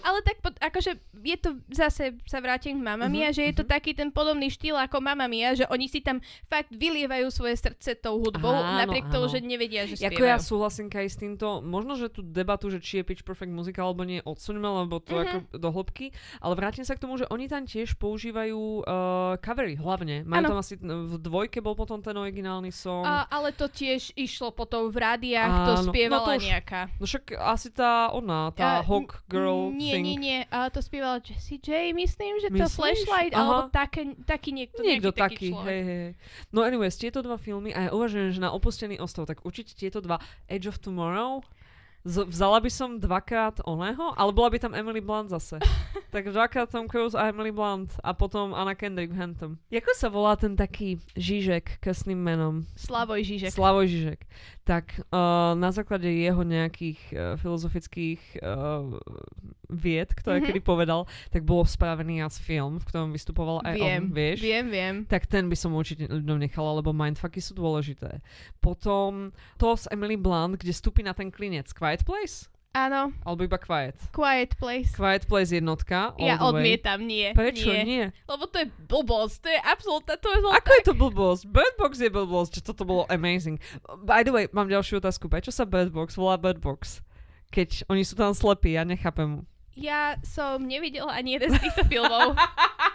Ale 0.04 0.20
tak 0.20 0.38
pod, 0.38 0.54
akože 0.54 0.92
je 1.18 1.38
to, 1.38 1.50
zase 1.68 2.04
sa 2.22 2.38
vrátim 2.38 2.76
k 2.76 2.84
Mamma 2.84 3.08
Mia, 3.08 3.26
Mhm, 3.26 3.34
že 3.34 3.44
je 3.46 3.54
to 3.54 3.64
taký 3.64 3.92
ten 3.92 4.10
podobný 4.10 4.48
štýl 4.48 4.76
ako 4.78 5.00
Mamma 5.00 5.26
Mia, 5.26 5.54
že 5.54 5.64
oni 5.66 5.88
si 5.88 6.00
tam 6.00 6.20
fakt 6.46 6.70
vylievajú 6.70 7.28
svoje 7.30 7.56
srdce 7.56 7.96
tou 7.96 8.20
hudbou, 8.20 8.52
Áno, 8.54 8.80
napriek 8.80 9.08
tomu, 9.08 9.26
áno. 9.26 9.32
že 9.32 9.40
nevedia, 9.40 9.84
že 9.86 9.96
Ako 9.98 10.04
ja 10.20 10.36
spievajú. 10.36 10.44
súhlasím 10.44 10.88
aj 10.90 11.08
s 11.08 11.16
týmto, 11.16 11.48
možno, 11.60 11.96
že 11.96 12.10
tú 12.10 12.20
debatu, 12.22 12.68
že 12.68 12.78
či 12.78 13.00
je 13.00 13.06
Pitch 13.06 13.24
Perfect 13.24 13.50
muzikál 13.50 13.88
alebo 13.88 14.04
nie, 14.04 14.20
odsuňme, 14.22 14.68
lebo 14.82 15.00
to 15.00 15.14
Mhm. 15.14 15.24
ako 15.24 15.36
do 15.54 15.70
hĺbky, 15.72 16.06
ale 16.38 16.54
vrátim 16.54 16.82
sa 16.82 16.94
k 16.94 17.02
tomu, 17.02 17.16
že 17.16 17.26
oni 17.28 17.48
tam 17.48 17.64
tiež 17.64 17.96
používajú 17.96 18.60
uh, 18.82 18.92
covery 19.38 19.74
hlavne. 19.74 20.22
Majú 20.24 20.38
Áno. 20.38 20.50
tam 20.50 20.60
asi, 20.60 20.74
v 20.78 21.16
dvojke 21.18 21.60
bol 21.60 21.74
potom 21.74 21.98
ten 21.98 22.14
originálny 22.14 22.70
song. 22.70 23.02
A, 23.02 23.26
ale 23.26 23.50
to 23.50 23.66
tiež 23.66 24.12
išlo 24.14 24.52
potom 24.52 24.86
v 24.86 24.98
rádiách, 24.98 25.52
to 25.64 25.74
Áno, 25.78 25.84
spievala 25.88 26.20
no 26.20 26.28
to 26.28 26.34
už- 26.36 26.46
nejaká. 26.46 26.82
No 26.94 27.06
však 27.06 27.24
asi 27.34 27.70
tá 27.70 28.10
ona, 28.10 28.52
tá 28.52 28.74
A, 28.74 28.84
Hawk 28.84 29.24
Girl 29.26 29.72
Nie, 29.72 29.93
thing. 29.94 30.06
nie, 30.06 30.18
nie. 30.18 30.40
A 30.50 30.70
to 30.74 30.82
spievala 30.82 31.22
Jessie 31.22 31.62
J, 31.62 31.94
myslím, 31.94 32.34
že 32.42 32.50
to 32.50 32.66
Myslíš? 32.66 32.74
Flashlight, 32.74 33.34
Aha. 33.34 33.42
alebo 33.42 33.60
také, 33.70 34.02
taký 34.26 34.50
niekto, 34.52 34.82
Niekto 34.82 35.14
taký, 35.14 35.22
taký, 35.22 35.48
človek. 35.54 35.70
hej. 35.70 35.82
hej. 35.86 36.10
No 36.50 36.66
anyways, 36.66 36.98
tieto 36.98 37.22
dva 37.22 37.38
filmy, 37.38 37.72
a 37.72 37.88
ja 37.88 37.90
uvažujem, 37.94 38.34
že 38.34 38.40
na 38.42 38.50
opustený 38.52 38.98
ostrov, 38.98 39.30
tak 39.30 39.46
určite 39.46 39.78
tieto 39.78 40.02
dva 40.02 40.18
Edge 40.50 40.66
of 40.68 40.82
Tomorrow, 40.82 41.46
z- 42.04 42.26
vzala 42.26 42.60
by 42.60 42.68
som 42.68 42.96
dvakrát 42.96 43.60
oného, 43.62 44.12
ale 44.14 44.30
bola 44.30 44.50
by 44.50 44.60
tam 44.60 44.74
Emily 44.74 45.00
Blunt 45.00 45.30
zase. 45.30 45.60
tak 46.14 46.28
dvakrát 46.28 46.68
Tom 46.68 46.86
Cruise 46.86 47.14
a 47.14 47.28
Emily 47.28 47.50
Blunt 47.50 47.96
a 48.00 48.12
potom 48.12 48.52
Anna 48.52 48.74
Kendrick 48.74 49.10
v 49.10 49.18
Hantom. 49.18 49.52
Ako 49.68 49.92
sa 49.94 50.08
volá 50.08 50.36
ten 50.36 50.54
taký 50.54 51.02
Žižek 51.14 51.80
krstným 51.80 52.18
menom? 52.18 52.68
Slavoj 52.76 53.20
Žižek. 53.20 53.52
Slavoj 53.52 53.86
Žižek. 53.86 54.20
Tak 54.64 54.86
uh, 55.06 55.18
na 55.54 55.70
základe 55.70 56.08
jeho 56.08 56.40
nejakých 56.40 57.00
uh, 57.10 57.18
filozofických 57.36 58.22
uh, 58.40 58.96
vied, 59.68 60.08
ktoré 60.10 60.38
Mhm. 60.38 60.46
kedy 60.46 60.60
povedal, 60.62 61.04
tak 61.30 61.44
bol 61.44 61.64
spravený 61.64 62.22
as 62.22 62.38
film, 62.38 62.78
v 62.78 62.86
ktorom 62.86 63.10
vystupoval 63.10 63.60
aj 63.62 63.76
Viem, 63.76 64.04
on, 64.04 64.14
vieš? 64.14 64.38
viem, 64.40 64.66
viem. 64.68 64.96
Tak 65.04 65.26
ten 65.26 65.46
by 65.46 65.56
som 65.56 65.74
určite 65.74 66.06
ľuďom 66.06 66.38
nechala, 66.38 66.78
lebo 66.78 66.92
mindfucky 66.92 67.40
sú 67.40 67.54
dôležité. 67.54 68.22
Potom 68.58 69.30
to 69.58 69.74
s 69.74 69.90
Emily 69.90 70.16
Blunt, 70.16 70.56
kde 70.56 70.72
stúpi 70.72 71.02
na 71.02 71.12
ten 71.12 71.28
klinec. 71.28 71.68
Quiet 71.94 72.10
Place? 72.10 72.50
Áno, 72.74 73.14
Alebo 73.22 73.46
iba 73.46 73.62
Quiet? 73.62 73.94
Quiet 74.10 74.58
Place. 74.58 74.90
Quiet 74.98 75.30
Place 75.30 75.54
jednotka. 75.54 76.18
Ja 76.18 76.42
way. 76.42 76.50
odmietam, 76.50 77.06
nie. 77.06 77.30
Prečo 77.38 77.70
nie? 77.70 77.86
nie? 77.86 78.06
Lebo 78.26 78.50
to 78.50 78.66
je 78.66 78.68
blbosť, 78.90 79.46
to 79.46 79.50
je 79.54 79.60
absolútna, 79.62 80.18
to 80.18 80.26
je 80.34 80.38
zlo... 80.42 80.50
Ako 80.58 80.72
je 80.74 80.84
to 80.90 80.94
blbosť? 80.98 81.42
Bird 81.54 81.76
Box 81.78 82.02
je 82.02 82.10
blbosť, 82.10 82.52
že 82.58 82.62
toto 82.66 82.82
bolo 82.82 83.06
amazing. 83.14 83.62
By 84.10 84.26
the 84.26 84.34
way, 84.34 84.50
mám 84.50 84.74
ďalšiu 84.74 84.98
otázku. 84.98 85.30
Prečo 85.30 85.54
sa 85.54 85.70
Bird 85.70 85.94
Box 85.94 86.18
volá 86.18 86.34
Bird 86.42 86.66
Box? 86.66 87.06
Keď 87.54 87.86
oni 87.94 88.02
sú 88.02 88.18
tam 88.18 88.34
slepí, 88.34 88.74
ja 88.74 88.82
nechápem. 88.82 89.46
Ja 89.78 90.18
som 90.26 90.66
nevidela 90.66 91.14
ani 91.14 91.38
jeden 91.38 91.54
z 91.54 91.62
týchto 91.62 91.86
filmov. 91.86 92.34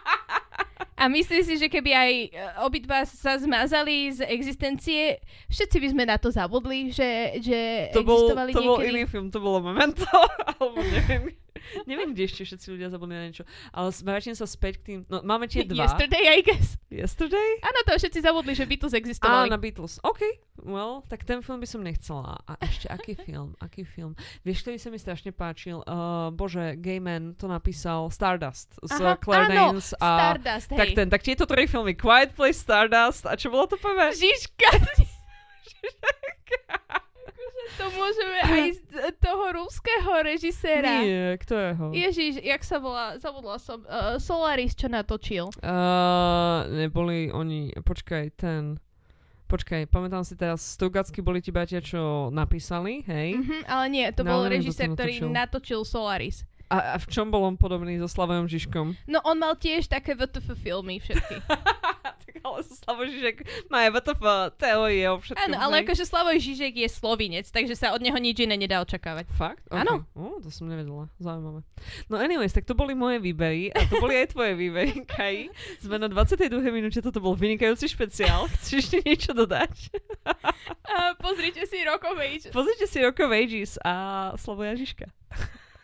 A 0.99 1.07
myslím 1.07 1.41
si, 1.41 1.55
že 1.55 1.67
keby 1.67 1.91
aj 1.91 2.13
e, 2.13 2.29
obidva 2.61 3.07
sa 3.07 3.39
zmazali 3.39 4.11
z 4.11 4.27
existencie, 4.27 5.23
všetci 5.47 5.77
by 5.79 5.89
sme 5.89 6.03
na 6.05 6.19
to 6.19 6.29
zabudli, 6.29 6.91
že, 6.91 7.39
že 7.39 7.59
To 7.95 8.03
bol, 8.03 8.27
existovali 8.27 8.51
to 8.51 8.61
bol 8.61 8.77
niekedy. 8.77 8.91
iný 8.93 9.03
film, 9.07 9.27
to 9.31 9.39
bolo 9.39 9.63
Memento, 9.63 10.11
alebo 10.51 10.83
neviem. 10.83 11.31
Neviem, 11.91 12.15
kde 12.15 12.23
ešte 12.25 12.43
všetci 12.45 12.67
ľudia 12.75 12.89
zabudli 12.89 13.15
na 13.15 13.25
niečo. 13.29 13.45
Ale 13.71 13.89
vrátim 14.03 14.35
sa 14.35 14.45
späť 14.45 14.81
k 14.81 14.83
tým... 14.85 14.99
No, 15.09 15.21
máme 15.23 15.47
tie 15.47 15.65
dva. 15.65 15.85
Yesterday, 15.87 16.25
I 16.29 16.41
guess. 16.43 16.77
Yesterday? 16.89 17.51
Áno, 17.61 17.79
to 17.85 17.97
všetci 17.97 18.21
zabudli, 18.23 18.53
že 18.57 18.65
Beatles 18.65 18.95
existovali. 18.97 19.53
na 19.53 19.59
Beatles. 19.61 20.01
OK, 20.03 20.21
well, 20.65 21.05
tak 21.07 21.25
ten 21.29 21.45
film 21.45 21.61
by 21.61 21.69
som 21.69 21.81
nechcela. 21.85 22.41
A 22.49 22.57
ešte 22.65 22.89
aký 22.89 23.13
film? 23.27 23.53
Aký 23.61 23.85
film? 23.85 24.17
Vieš, 24.43 24.65
ktorý 24.65 24.77
sa 24.81 24.89
mi 24.89 24.99
strašne 24.99 25.31
páčil? 25.33 25.85
Uh, 25.85 26.33
bože, 26.33 26.77
Gayman 26.81 27.37
to 27.37 27.47
napísal 27.51 28.09
Stardust 28.09 28.73
s 28.81 28.93
Aha, 28.97 29.17
Claire 29.21 29.53
áno, 29.53 29.77
Danes 29.77 29.93
a... 29.99 30.09
Stardust, 30.35 30.69
Tak 30.73 30.89
hej. 30.89 30.97
ten, 30.97 31.07
tak 31.09 31.23
tieto 31.25 31.45
tri 31.45 31.69
filmy. 31.69 31.93
Quiet 31.93 32.33
Place, 32.33 32.61
Stardust 32.63 33.29
a 33.29 33.37
čo 33.37 33.53
bolo 33.53 33.69
to 33.69 33.77
prvé? 33.77 34.13
Žižka. 34.17 34.71
Akože 35.79 37.08
to 37.77 37.85
môžeme 37.91 38.39
aj 38.41 38.69
z 38.73 38.83
toho 39.19 39.45
ruského 39.55 40.13
režiséra. 40.23 41.03
Nie, 41.03 41.37
kto 41.37 41.55
je 41.55 41.71
ho? 41.75 41.87
Ježiš, 41.91 42.33
jak 42.41 42.63
sa 42.63 42.79
volá, 42.79 43.19
zabudla 43.19 43.59
som, 43.59 43.83
uh, 43.83 44.17
Solaris, 44.17 44.73
čo 44.73 44.87
natočil. 44.87 45.53
Uh, 45.61 46.65
neboli 46.71 47.29
oni, 47.29 47.75
počkaj, 47.77 48.25
ten... 48.35 48.81
Počkaj, 49.45 49.89
pamätám 49.89 50.29
si 50.29 50.37
teraz, 50.37 50.61
Stugatsky 50.77 51.25
boli 51.25 51.41
ti 51.41 51.49
bratia, 51.49 51.81
čo 51.81 52.29
napísali, 52.29 53.01
hej? 53.09 53.33
Mhm, 53.33 53.65
ale 53.65 53.85
nie, 53.89 54.05
to 54.13 54.21
No, 54.21 54.37
bol 54.37 54.43
režisér, 54.45 54.93
ktorý 54.93 55.25
natočil. 55.25 55.29
natočil 55.33 55.81
Solaris. 55.89 56.45
A, 56.69 56.93
a 56.93 56.97
v 57.01 57.09
čom 57.09 57.33
bol 57.33 57.49
on 57.49 57.57
podobný 57.57 57.97
so 57.97 58.05
Slavojom 58.05 58.45
Žižkom? 58.45 59.09
No 59.09 59.25
on 59.25 59.41
mal 59.41 59.57
tiež 59.57 59.89
také 59.89 60.13
VTF 60.13 60.53
filmy 60.53 61.01
všetky. 61.01 61.41
ale 62.45 62.59
Slavoj 62.67 63.07
Žižek 63.15 63.37
má 63.71 63.87
aj 63.87 63.91
VTF 63.95 64.23
teórie 64.59 65.05
o 65.07 65.17
všetkom. 65.23 65.45
Áno, 65.49 65.57
ale 65.59 65.87
akože 65.87 66.05
Slavoj 66.05 66.37
Žižek 66.43 66.75
je 66.83 66.89
slovinec, 66.91 67.47
takže 67.49 67.79
sa 67.79 67.95
od 67.95 68.03
neho 68.03 68.17
nič 68.19 68.43
iné 68.43 68.59
nedá 68.59 68.83
očakávať. 68.83 69.31
Fakt? 69.37 69.63
Áno. 69.71 70.03
Okay. 70.13 70.43
To 70.43 70.51
som 70.51 70.67
nevedela. 70.67 71.07
Zaujímavé. 71.23 71.63
No 72.11 72.19
anyways, 72.19 72.55
tak 72.55 72.67
to 72.67 72.75
boli 72.75 72.95
moje 72.99 73.23
výbery 73.23 73.71
a 73.75 73.85
to 73.87 74.01
boli 74.03 74.19
aj 74.19 74.35
tvoje 74.35 74.59
výbery, 74.59 75.05
Kai. 75.13 75.53
Sme 75.79 75.99
na 75.99 76.11
22. 76.11 76.51
minúte, 76.71 76.99
toto 76.99 77.23
bol 77.23 77.39
vynikajúci 77.39 77.91
špeciál. 77.91 78.47
Chceš 78.59 78.89
ešte 78.89 78.99
niečo 79.05 79.31
dodať? 79.37 79.93
Uh, 80.25 81.13
pozrite 81.25 81.61
si 81.69 81.83
Rock 81.85 82.09
of 82.09 82.17
Ages. 82.17 82.53
Pozrite 82.55 82.87
si 82.89 82.99
Rock 83.05 83.21
of 83.21 83.31
Ages 83.35 83.77
a 83.85 84.33
Slavoja 84.41 84.73
Žižka. 84.79 85.18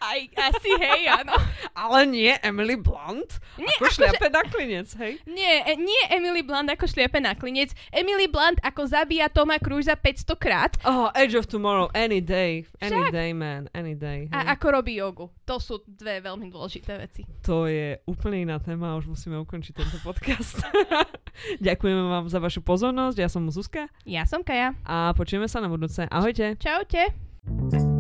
Aj, 0.04 0.20
asi 0.52 0.70
hej, 0.76 1.08
áno. 1.08 1.32
Ale 1.84 2.04
nie 2.04 2.32
Emily 2.44 2.76
Blunt. 2.76 3.40
Nie, 3.56 3.72
ako 3.80 3.88
šľape 3.88 4.28
na 4.28 4.42
klinec, 4.44 4.88
hej? 5.00 5.16
Nie, 5.24 5.64
e, 5.64 5.74
nie 5.74 6.02
Emily 6.12 6.44
Blunt 6.44 6.68
ako 6.68 6.84
šliepe 6.84 7.18
na 7.18 7.32
klinec. 7.32 7.72
Emily 7.88 8.28
Blunt 8.28 8.60
ako 8.60 8.84
zabíja 8.84 9.32
Toma 9.32 9.56
Cruisa 9.56 9.96
500 9.96 10.36
krát 10.36 10.72
Oh, 10.84 11.08
Edge 11.16 11.32
of 11.34 11.48
Tomorrow, 11.48 11.88
any 11.96 12.20
day. 12.20 12.68
Any 12.78 13.00
Však. 13.00 13.12
day, 13.12 13.30
man. 13.32 13.72
Any 13.72 13.96
day. 13.96 14.28
Hej. 14.28 14.36
a 14.36 14.52
ako 14.52 14.66
robí 14.76 15.00
jogu. 15.00 15.32
To 15.48 15.56
sú 15.56 15.80
dve 15.88 16.20
veľmi 16.20 16.52
dôležité 16.52 17.00
veci. 17.00 17.24
To 17.48 17.64
je 17.64 17.96
úplne 18.04 18.44
iná 18.44 18.60
téma, 18.60 19.00
už 19.00 19.08
musíme 19.08 19.40
ukončiť 19.40 19.72
tento 19.72 19.98
podcast. 20.04 20.60
Ďakujeme 21.66 22.02
vám 22.04 22.24
za 22.28 22.38
vašu 22.38 22.60
pozornosť, 22.60 23.16
ja 23.16 23.28
som 23.32 23.48
Zuzka 23.48 23.88
Ja 24.04 24.28
som 24.28 24.44
Kaja. 24.44 24.76
a 24.84 25.16
počujeme 25.16 25.48
sa 25.48 25.64
na 25.64 25.72
budúce. 25.72 26.04
Ahojte. 26.12 26.60
Čaute. 26.60 27.93